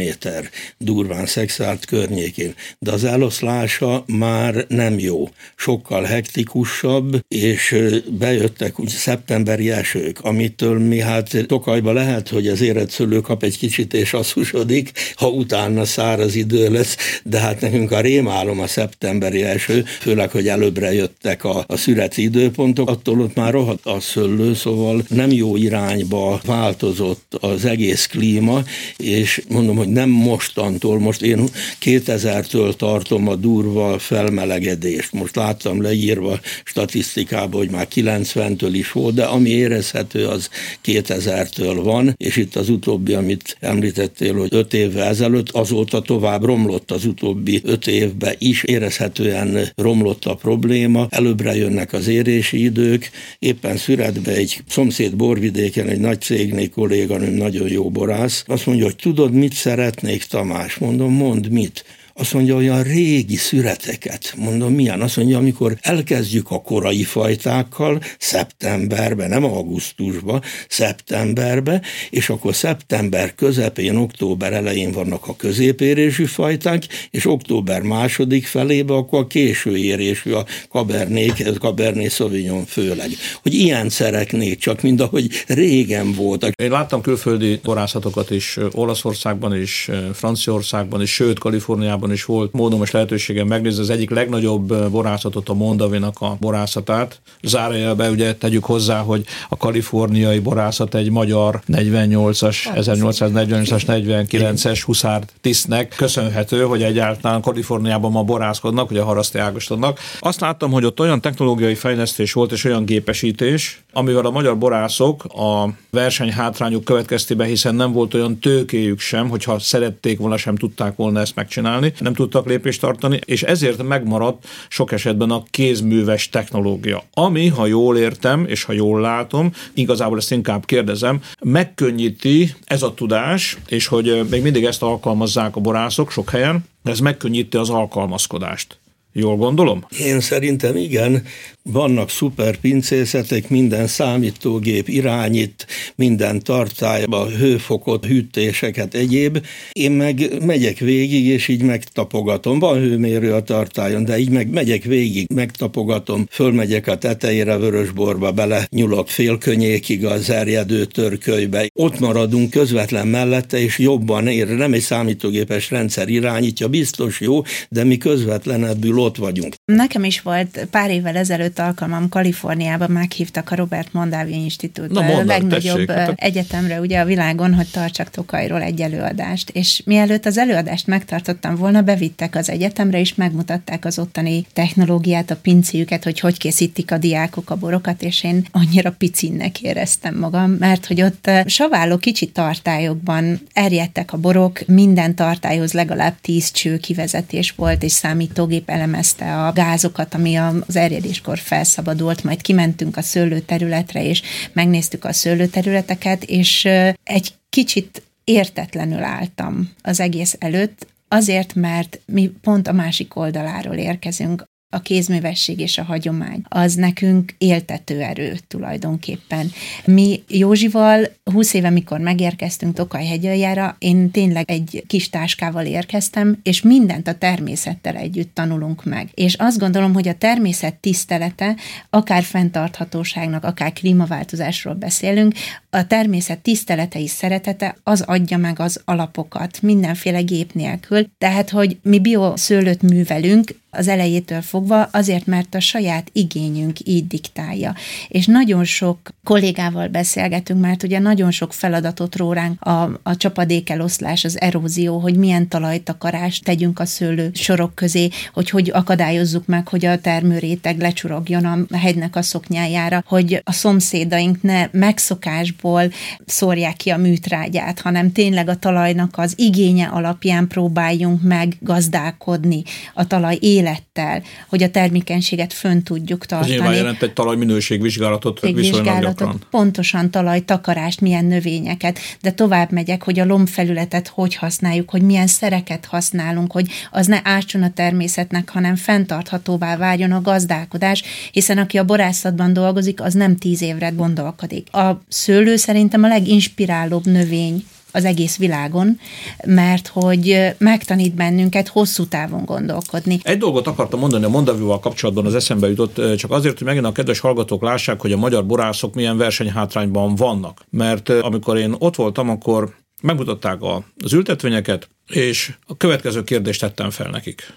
durván 0.79 1.27
szexált 1.27 1.85
környékén, 1.85 2.55
de 2.79 2.93
az 2.93 3.05
eloszlása 3.05 4.05
már 4.07 4.65
nem 4.69 4.99
jó, 4.99 5.29
sokkal 5.57 6.03
hektikusabb, 6.03 7.21
és 7.29 7.77
bejöttek 8.19 8.81
úgy 8.81 8.89
szeptemberi 8.89 9.71
esők, 9.71 10.21
amitől 10.21 10.79
mi 10.79 11.01
hát 11.01 11.47
Tokajba 11.47 11.93
lehet, 11.93 12.29
hogy 12.29 12.47
az 12.47 12.61
érett 12.61 12.91
szülő 12.91 13.21
kap 13.21 13.43
egy 13.43 13.59
kicsit 13.59 13.95
és 13.95 14.13
asszusodik, 14.13 14.93
ha 15.15 15.29
utána 15.29 15.85
száraz 15.85 16.35
idő 16.35 16.71
lesz, 16.71 16.97
de 17.25 17.39
hát 17.39 17.61
nekünk 17.61 17.91
a 17.91 18.01
rémálom 18.01 18.61
a 18.61 18.67
szeptemberi 18.67 19.43
eső, 19.43 19.85
főleg, 20.01 20.31
hogy 20.31 20.49
előbbre 20.49 20.93
jöttek 20.93 21.45
a, 21.45 21.65
a 21.67 21.77
szüreti 21.77 22.23
időpontok, 22.23 22.89
attól 22.89 23.21
ott 23.21 23.35
már 23.35 23.53
rohadt 23.53 23.87
a 23.87 24.01
szőlő, 24.01 24.55
szóval 24.55 25.03
nem 25.09 25.31
jó 25.31 25.57
irányba 25.57 26.28
változott 26.45 27.37
az 27.41 27.65
egész 27.65 28.07
klíma, 28.07 28.63
és 28.97 29.43
mondom, 29.49 29.77
hogy 29.77 29.89
nem 29.89 30.09
mostantól, 30.09 30.99
most 30.99 31.23
én 31.23 31.49
2000-től 31.83 32.73
tartom 32.73 33.29
a 33.29 33.35
durva 33.35 33.99
felmelegedést. 33.99 35.13
Most 35.13 35.37
láttam 35.37 35.83
leírva 35.83 36.41
statisztikában, 36.65 37.61
hogy 37.61 37.71
már 37.71 37.89
90-től 37.95 38.71
is 38.73 38.93
volt, 38.93 39.15
de 39.15 39.25
ami 39.25 39.49
érezhető, 39.49 40.27
az 40.27 40.49
2000-től 40.85 41.81
van, 41.83 42.15
és 42.17 42.37
itt 42.37 42.57
az 42.57 42.69
utóbbi, 42.69 43.13
amit 43.13 43.57
említettél, 43.61 44.35
hogy 44.35 44.49
5 44.51 44.75
évvel 44.75 45.07
ezelőtt, 45.09 45.51
azóta 45.51 46.01
tovább 46.01 46.45
romlott 46.45 46.91
az 46.91 47.05
utóbbi 47.05 47.61
5 47.65 47.87
évben 47.87 48.35
is, 48.39 48.63
érezhetően 48.63 49.73
romlott 49.77 50.25
a 50.25 50.35
probléma, 50.35 51.07
előbbre 51.11 51.57
jönnek 51.57 51.93
az 51.93 52.07
érési 52.07 52.63
idők, 52.63 53.11
éppen 53.39 53.77
szüretbe 53.77 54.33
egy 54.33 54.63
szomszéd 54.69 55.17
borvidéken 55.17 55.89
egy 55.89 56.01
nagy 56.01 56.18
nagy 56.19 56.39
cégnél 56.39 56.71
kolléganőm, 56.71 57.35
nagyon 57.35 57.69
jó 57.69 57.91
borász, 57.91 58.45
azt 58.47 58.67
mondja, 58.67 58.85
hogy 58.85 58.97
tudod, 58.97 59.33
mit 59.33 59.53
szeretnék, 59.53 60.25
Tamás? 60.25 60.77
Mondom, 60.77 61.13
mond 61.13 61.51
mit? 61.51 61.85
Azt 62.19 62.35
mondja, 62.35 62.57
olyan 62.57 62.83
régi 62.83 63.37
szüreteket. 63.37 64.35
Mondom, 64.37 64.75
milyen? 64.75 65.01
Azt 65.01 65.17
mondja, 65.17 65.39
amikor 65.39 65.77
elkezdjük 65.81 66.51
a 66.51 66.61
korai 66.61 67.03
fajtákkal, 67.05 68.03
szeptemberben, 68.19 69.29
nem 69.29 69.45
augusztusban, 69.45 70.43
szeptemberbe, 70.69 71.83
és 72.11 72.29
akkor 72.29 72.55
szeptember 72.55 73.35
közepén, 73.35 73.97
október 73.97 74.53
elején 74.53 74.93
vannak 74.93 75.27
a 75.29 75.37
középérésű 75.37 76.25
fajták, 76.25 76.83
és 77.11 77.27
október 77.27 77.83
második 77.83 78.47
felébe 78.47 78.95
akkor 78.95 79.19
a 79.21 79.27
késő 79.27 79.77
érésű, 79.77 80.33
a 80.33 80.47
Cabernet, 80.71 81.59
Cabernet 81.59 82.11
Sauvignon 82.11 82.65
főleg. 82.65 83.11
Hogy 83.43 83.55
ilyen 83.55 83.89
szeretnék, 83.89 84.59
csak 84.59 84.83
mint 84.83 85.01
ahogy 85.01 85.31
régen 85.47 86.13
voltak. 86.13 86.53
Én 86.63 86.71
láttam 86.71 87.01
külföldi 87.01 87.61
borászatokat 87.63 88.31
is 88.31 88.59
Olaszországban 88.73 89.61
is, 89.61 89.91
Franciaországban 90.15 91.03
is, 91.03 91.13
sőt 91.13 91.39
Kaliforniában 91.39 92.08
Amerikában 92.09 92.13
is 92.13 92.25
volt 92.25 92.53
módom 92.53 92.83
és 92.83 92.91
lehetőségem 92.91 93.47
megnézni 93.47 93.81
az 93.81 93.91
egyik 93.91 94.11
legnagyobb 94.11 94.91
borászatot, 94.91 95.49
a 95.49 95.55
Mondavinak 95.55 96.21
a 96.21 96.37
borászatát. 96.41 97.21
Zárójelbe 97.43 98.11
ugye 98.11 98.35
tegyük 98.35 98.65
hozzá, 98.65 99.01
hogy 99.01 99.25
a 99.49 99.57
kaliforniai 99.57 100.39
borászat 100.39 100.95
egy 100.95 101.11
magyar 101.11 101.61
48-as, 101.69 102.57
1848-as, 102.75 103.83
49-es 103.87 104.83
huszár 104.85 105.23
tisztnek 105.41 105.95
köszönhető, 105.97 106.63
hogy 106.63 106.83
egyáltalán 106.83 107.41
Kaliforniában 107.41 108.11
ma 108.11 108.23
borászkodnak, 108.23 108.91
ugye 108.91 109.01
a 109.01 109.05
haraszti 109.05 109.39
ágostonnak. 109.39 109.99
Azt 110.21 110.41
láttam, 110.41 110.71
hogy 110.71 110.85
ott 110.85 111.01
olyan 111.01 111.21
technológiai 111.21 111.75
fejlesztés 111.75 112.33
volt 112.33 112.53
és 112.53 112.65
olyan 112.65 112.85
gépesítés, 112.85 113.83
amivel 113.99 114.25
a 114.25 114.31
magyar 114.31 114.59
borászok 114.59 115.25
a 115.25 115.69
verseny 115.91 116.33
hátrányuk 116.33 116.85
következtében, 116.85 117.47
hiszen 117.47 117.75
nem 117.75 117.93
volt 117.93 118.15
olyan 118.15 118.39
tőkéjük 118.39 119.01
sem, 119.01 119.29
hogyha 119.29 119.59
szerették 119.59 120.19
volna, 120.19 120.37
sem 120.37 120.57
tudták 120.57 120.97
volna 120.97 121.21
ezt 121.21 121.35
megcsinálni, 121.35 121.93
nem 121.99 122.15
tudtak 122.15 122.47
lépést 122.47 122.81
tartani, 122.81 123.21
és 123.25 123.43
ezért 123.43 123.83
megmaradt 123.83 124.47
sok 124.69 124.93
esetben 124.93 125.31
a 125.31 125.43
kézműves 125.51 126.29
technológia, 126.29 127.03
ami, 127.15 127.47
ha 127.49 127.67
jól 127.67 127.97
értem, 127.97 128.45
és 128.47 128.65
ha 128.65 128.73
jól 128.73 129.01
látom, 129.01 129.53
igazából 129.75 130.19
ezt 130.19 130.33
inkább 130.33 130.65
kérdezem, 130.65 131.21
megkönnyíti 131.43 132.55
ez 132.65 132.83
a 132.83 132.95
tudás, 132.95 133.59
és 133.69 133.87
hogy 133.87 134.27
még 134.31 134.43
mindig 134.43 134.65
ezt 134.65 134.83
alkalmazzák 134.83 135.57
a 135.57 135.61
borászok 135.61 136.11
sok 136.11 136.31
helyen, 136.31 136.65
ez 136.85 136.99
megkönnyíti 136.99 137.57
az 137.57 137.71
alkalmazkodást. 137.71 138.78
Jól 139.13 139.37
gondolom? 139.37 139.87
Én 140.01 140.21
szerintem 140.21 140.77
igen. 140.77 141.23
Vannak 141.63 142.11
szuper 142.11 142.57
pincészetek, 142.57 143.49
minden 143.49 143.87
számítógép 143.87 144.89
irányít, 144.89 145.67
minden 145.95 146.43
tartályba, 146.43 147.29
hőfokot, 147.29 148.05
hűtéseket, 148.05 148.95
egyéb. 148.95 149.47
Én 149.73 149.91
meg 149.91 150.45
megyek 150.45 150.79
végig, 150.79 151.27
és 151.27 151.49
így 151.49 151.63
megtapogatom. 151.63 152.59
Van 152.59 152.79
hőmérő 152.79 153.33
a 153.33 153.43
tartályon, 153.43 154.05
de 154.05 154.19
így 154.19 154.31
meg 154.31 154.51
megyek 154.51 154.83
végig, 154.83 155.27
megtapogatom, 155.35 156.27
fölmegyek 156.31 156.87
a 156.87 156.99
tetejére 156.99 157.57
vörösborba, 157.57 158.33
bele 158.33 158.67
nyulok 158.71 159.09
félkönyékig 159.09 160.05
az 160.05 160.31
erjedő 160.31 160.85
törkölybe. 160.85 161.71
Ott 161.75 161.99
maradunk 161.99 162.51
közvetlen 162.51 163.07
mellette, 163.07 163.61
és 163.61 163.79
jobban 163.79 164.27
ér. 164.27 164.49
Nem 164.49 164.73
egy 164.73 164.81
számítógépes 164.81 165.71
rendszer 165.71 166.09
irányítja, 166.09 166.69
biztos 166.69 167.21
jó, 167.21 167.43
de 167.69 167.85
mi 167.85 167.97
közvetlenebbül 167.97 168.98
ott 168.99 169.17
vagyunk. 169.17 169.55
Nekem 169.65 170.05
is 170.05 170.21
volt 170.21 170.67
pár 170.71 170.91
évvel 170.91 171.17
ezelőtt 171.17 171.59
alkalmam 171.59 172.09
Kaliforniában, 172.09 172.91
meghívtak 172.91 173.51
a 173.51 173.55
Robert 173.55 173.93
Mondavi 173.93 174.33
Institút, 174.33 174.91
Na, 174.91 175.01
a 175.01 175.25
legnagyobb 175.25 175.87
tessék, 175.87 175.91
hát 175.91 176.13
egyetemre 176.17 176.81
ugye 176.81 177.01
a 177.01 177.05
világon, 177.05 177.55
hogy 177.55 177.69
tartsak 177.71 178.11
Tokajról 178.11 178.63
egy 178.63 178.81
előadást. 178.81 179.51
És 179.51 179.83
mielőtt 179.85 180.27
az 180.27 180.39
előadást 180.39 180.87
megtartottam 180.87 181.57
volna, 181.57 181.83
bevittek 181.83 182.37
az 182.37 182.51
egyetemre, 182.51 183.01
és 183.01 183.15
megmutatták 183.15 183.85
az 183.85 183.99
ottani 183.99 184.47
technológiát, 184.53 185.31
a 185.31 185.37
pincéjüket, 185.37 186.05
hogy 186.05 186.21
hogy 186.21 186.39
készítik 186.39 186.93
a 186.93 186.99
diákok 186.99 187.51
a 187.51 187.57
borokat, 187.57 188.03
és 188.03 188.25
én 188.25 188.47
annyira 188.51 188.93
picinnek 188.93 189.63
éreztem 189.63 190.19
magam, 190.19 190.51
mert 190.51 190.87
hogy 190.87 191.03
ott 191.03 191.31
saváló 191.47 191.97
kicsi 191.97 192.27
tartályokban 192.27 193.41
erjedtek 193.53 194.13
a 194.13 194.17
borok, 194.17 194.67
minden 194.67 195.15
tartályhoz 195.15 195.73
legalább 195.73 196.15
tíz 196.21 196.51
cső 196.51 196.77
kivezetés 196.77 197.51
volt, 197.51 197.83
és 197.83 197.93
számítógép 197.93 198.69
elemezte 198.89 199.47
a 199.47 199.53
gázokat, 199.53 200.15
ami 200.15 200.37
az 200.37 200.77
erjedéskor 200.77 201.39
felszabadult, 201.39 202.25
majd 202.25 202.41
kimentünk 202.41 202.97
a 202.97 203.03
szőlőterületre, 203.03 204.05
és 204.05 204.23
megnéztük 204.53 205.05
a 205.05 205.13
szőlőterületeket, 205.13 206.25
és 206.25 206.65
egy 207.03 207.35
kicsit 207.49 208.03
értetlenül 208.25 209.03
álltam 209.03 209.71
az 209.83 210.01
egész 210.01 210.37
előtt, 210.39 210.87
azért, 211.09 211.55
mert 211.55 212.01
mi 212.07 212.31
pont 212.41 212.69
a 212.69 212.73
másik 212.73 213.17
oldaláról 213.17 213.75
érkezünk 213.75 214.45
a 214.71 214.81
kézművesség 214.81 215.61
és 215.61 215.79
a 215.79 215.83
hagyomány, 215.83 216.43
az 216.49 216.75
nekünk 216.75 217.35
éltető 217.39 218.01
erő 218.01 218.37
tulajdonképpen. 218.49 219.51
Mi 219.85 220.23
Józsival 220.29 221.09
20 221.25 221.55
éve, 221.55 221.71
mikor 221.71 222.01
megérkeztünk 222.01 222.75
Tokaj 222.75 223.05
hegyaljára, 223.05 223.77
én 223.79 224.11
tényleg 224.11 224.51
egy 224.51 224.85
kis 224.87 225.11
táskával 225.11 225.65
érkeztem, 225.65 226.39
és 226.43 226.63
mindent 226.63 227.09
a 227.09 227.19
természettel 227.19 227.97
együtt 227.97 228.35
tanulunk 228.35 228.85
meg. 228.85 229.09
És 229.15 229.35
azt 229.35 229.59
gondolom, 229.59 229.95
hogy 229.95 230.09
a 230.09 230.19
természet 230.19 230.75
tisztelete, 230.75 231.57
akár 231.91 232.23
fenntarthatóságnak, 232.23 233.45
akár 233.45 233.73
klímaváltozásról 233.73 234.75
beszélünk, 234.75 235.35
a 235.79 235.87
természet 235.87 236.39
tisztelete 236.39 237.01
és 237.01 237.11
szeretete 237.11 237.77
az 237.83 238.01
adja 238.01 238.37
meg 238.37 238.61
az 238.61 238.81
alapokat 238.85 239.63
mindenféle 239.63 240.21
gép 240.21 240.53
nélkül. 240.53 241.07
Tehát, 241.19 241.51
hogy 241.51 241.79
mi 241.83 242.01
bioszőlőt 242.01 242.83
művelünk, 242.83 243.55
az 243.71 243.89
elejétől 243.89 244.43
fogva, 244.43 244.83
azért, 244.83 245.27
mert 245.27 245.55
a 245.55 245.61
saját 245.61 246.11
igényünk 246.13 246.77
így 246.85 247.07
diktálja. 247.07 247.75
És 248.09 248.27
nagyon 248.27 248.65
sok 248.65 248.99
kollégával 249.25 249.89
beszélgetünk, 249.89 250.61
mert 250.61 250.83
ugye 250.83 250.99
nagyon 250.99 251.31
sok 251.31 251.53
feladatot 251.53 252.17
ró 252.17 252.33
ránk 252.33 252.63
a, 252.63 253.01
a 253.03 253.17
csapadékeloszlás, 253.17 254.25
az 254.25 254.41
erózió, 254.41 254.99
hogy 254.99 255.17
milyen 255.17 255.49
talajtakarást 255.49 256.45
tegyünk 256.45 256.79
a 256.79 256.85
szőlő 256.85 257.31
sorok 257.35 257.75
közé, 257.75 258.09
hogy 258.33 258.51
hogy 258.51 258.71
akadályozzuk 258.71 259.47
meg, 259.47 259.69
hogy 259.69 259.85
a 259.85 260.01
termőréteg 260.01 260.81
lecsurogjon 260.81 261.45
a 261.45 261.77
hegynek 261.77 262.17
a 262.17 262.23
szoknyájára, 262.23 263.05
hogy 263.07 263.41
a 263.45 263.53
szomszédaink 263.53 264.43
ne 264.43 264.69
megszokásból 264.73 265.68
ahol 265.69 265.93
szórják 266.27 266.77
ki 266.77 266.91
a 266.91 266.97
műtrágyát, 266.97 267.81
hanem 267.81 268.13
tényleg 268.13 268.49
a 268.49 268.57
talajnak 268.57 269.19
az 269.19 269.33
igénye 269.37 269.87
alapján 269.87 270.47
próbáljunk 270.47 271.23
meg 271.23 271.57
gazdálkodni 271.61 272.63
a 272.95 273.07
talaj 273.07 273.39
élettel, 273.41 274.23
hogy 274.49 274.63
a 274.63 274.71
termékenységet 274.71 275.53
fönn 275.53 275.83
tudjuk 275.83 276.27
tartani. 276.27 276.53
Ez 276.53 276.59
nyilván 276.59 276.77
jelent 276.77 277.03
egy 277.03 277.13
talajminőségvizsgálatot 277.13 278.41
viszonylag 278.41 279.01
gyakran. 279.01 279.43
Pontosan 279.51 280.11
talajtakarást, 280.11 281.01
milyen 281.01 281.25
növényeket, 281.25 281.99
de 282.21 282.31
tovább 282.31 282.73
megyek, 282.73 283.03
hogy 283.03 283.19
a 283.19 283.25
lombfelületet 283.25 284.09
hogy 284.09 284.35
használjuk, 284.35 284.91
hogy 284.91 285.03
milyen 285.03 285.27
szereket 285.27 285.85
használunk, 285.85 286.53
hogy 286.53 286.67
az 286.91 287.07
ne 287.07 287.21
ásson 287.23 287.63
a 287.63 287.73
természetnek, 287.73 288.49
hanem 288.49 288.77
fenntarthatóvá 288.77 289.77
váljon 289.77 290.13
a 290.13 290.21
gazdálkodás, 290.21 291.03
hiszen 291.33 291.59
aki 291.59 291.79
a 291.79 291.85
borászatban 291.85 292.53
dolgozik, 292.53 293.01
az 293.01 293.15
nem 293.15 293.37
tíz 293.37 293.63
évre 293.63 293.89
gondolkodik. 293.89 294.75
A 294.75 295.01
szőlő 295.09 295.48
szerintem 295.57 296.03
a 296.03 296.09
leginspirálóbb 296.09 297.07
növény 297.07 297.65
az 297.93 298.05
egész 298.05 298.37
világon, 298.37 299.01
mert 299.47 299.87
hogy 299.87 300.55
megtanít 300.59 301.15
bennünket 301.15 301.69
hosszú 301.69 302.07
távon 302.07 302.45
gondolkodni. 302.45 303.19
Egy 303.23 303.39
dolgot 303.39 303.67
akartam 303.67 304.01
mondani 304.01 304.25
a 304.25 304.29
Mondavival 304.29 304.81
kapcsolatban, 304.81 305.27
az 305.27 305.35
eszembe 305.35 305.69
jutott, 305.69 306.17
csak 306.17 306.31
azért, 306.31 306.59
hogy 306.59 306.67
megint 306.67 306.85
a 306.85 306.93
kedves 306.93 307.19
hallgatók 307.19 307.63
lássák, 307.63 308.01
hogy 308.01 308.13
a 308.13 308.17
magyar 308.17 308.47
borászok 308.47 308.95
milyen 308.95 309.17
versenyhátrányban 309.17 310.15
vannak. 310.15 310.67
Mert 310.71 311.09
amikor 311.09 311.57
én 311.57 311.75
ott 311.79 311.97
voltam, 311.97 312.31
akkor 312.31 312.75
megmutatták 313.03 313.59
az 314.03 314.13
ültetvényeket, 314.13 314.89
és 315.07 315.55
a 315.67 315.77
következő 315.77 316.25
kérdést 316.25 316.61
tettem 316.61 316.91
fel 316.91 317.11
nekik. 317.11 317.53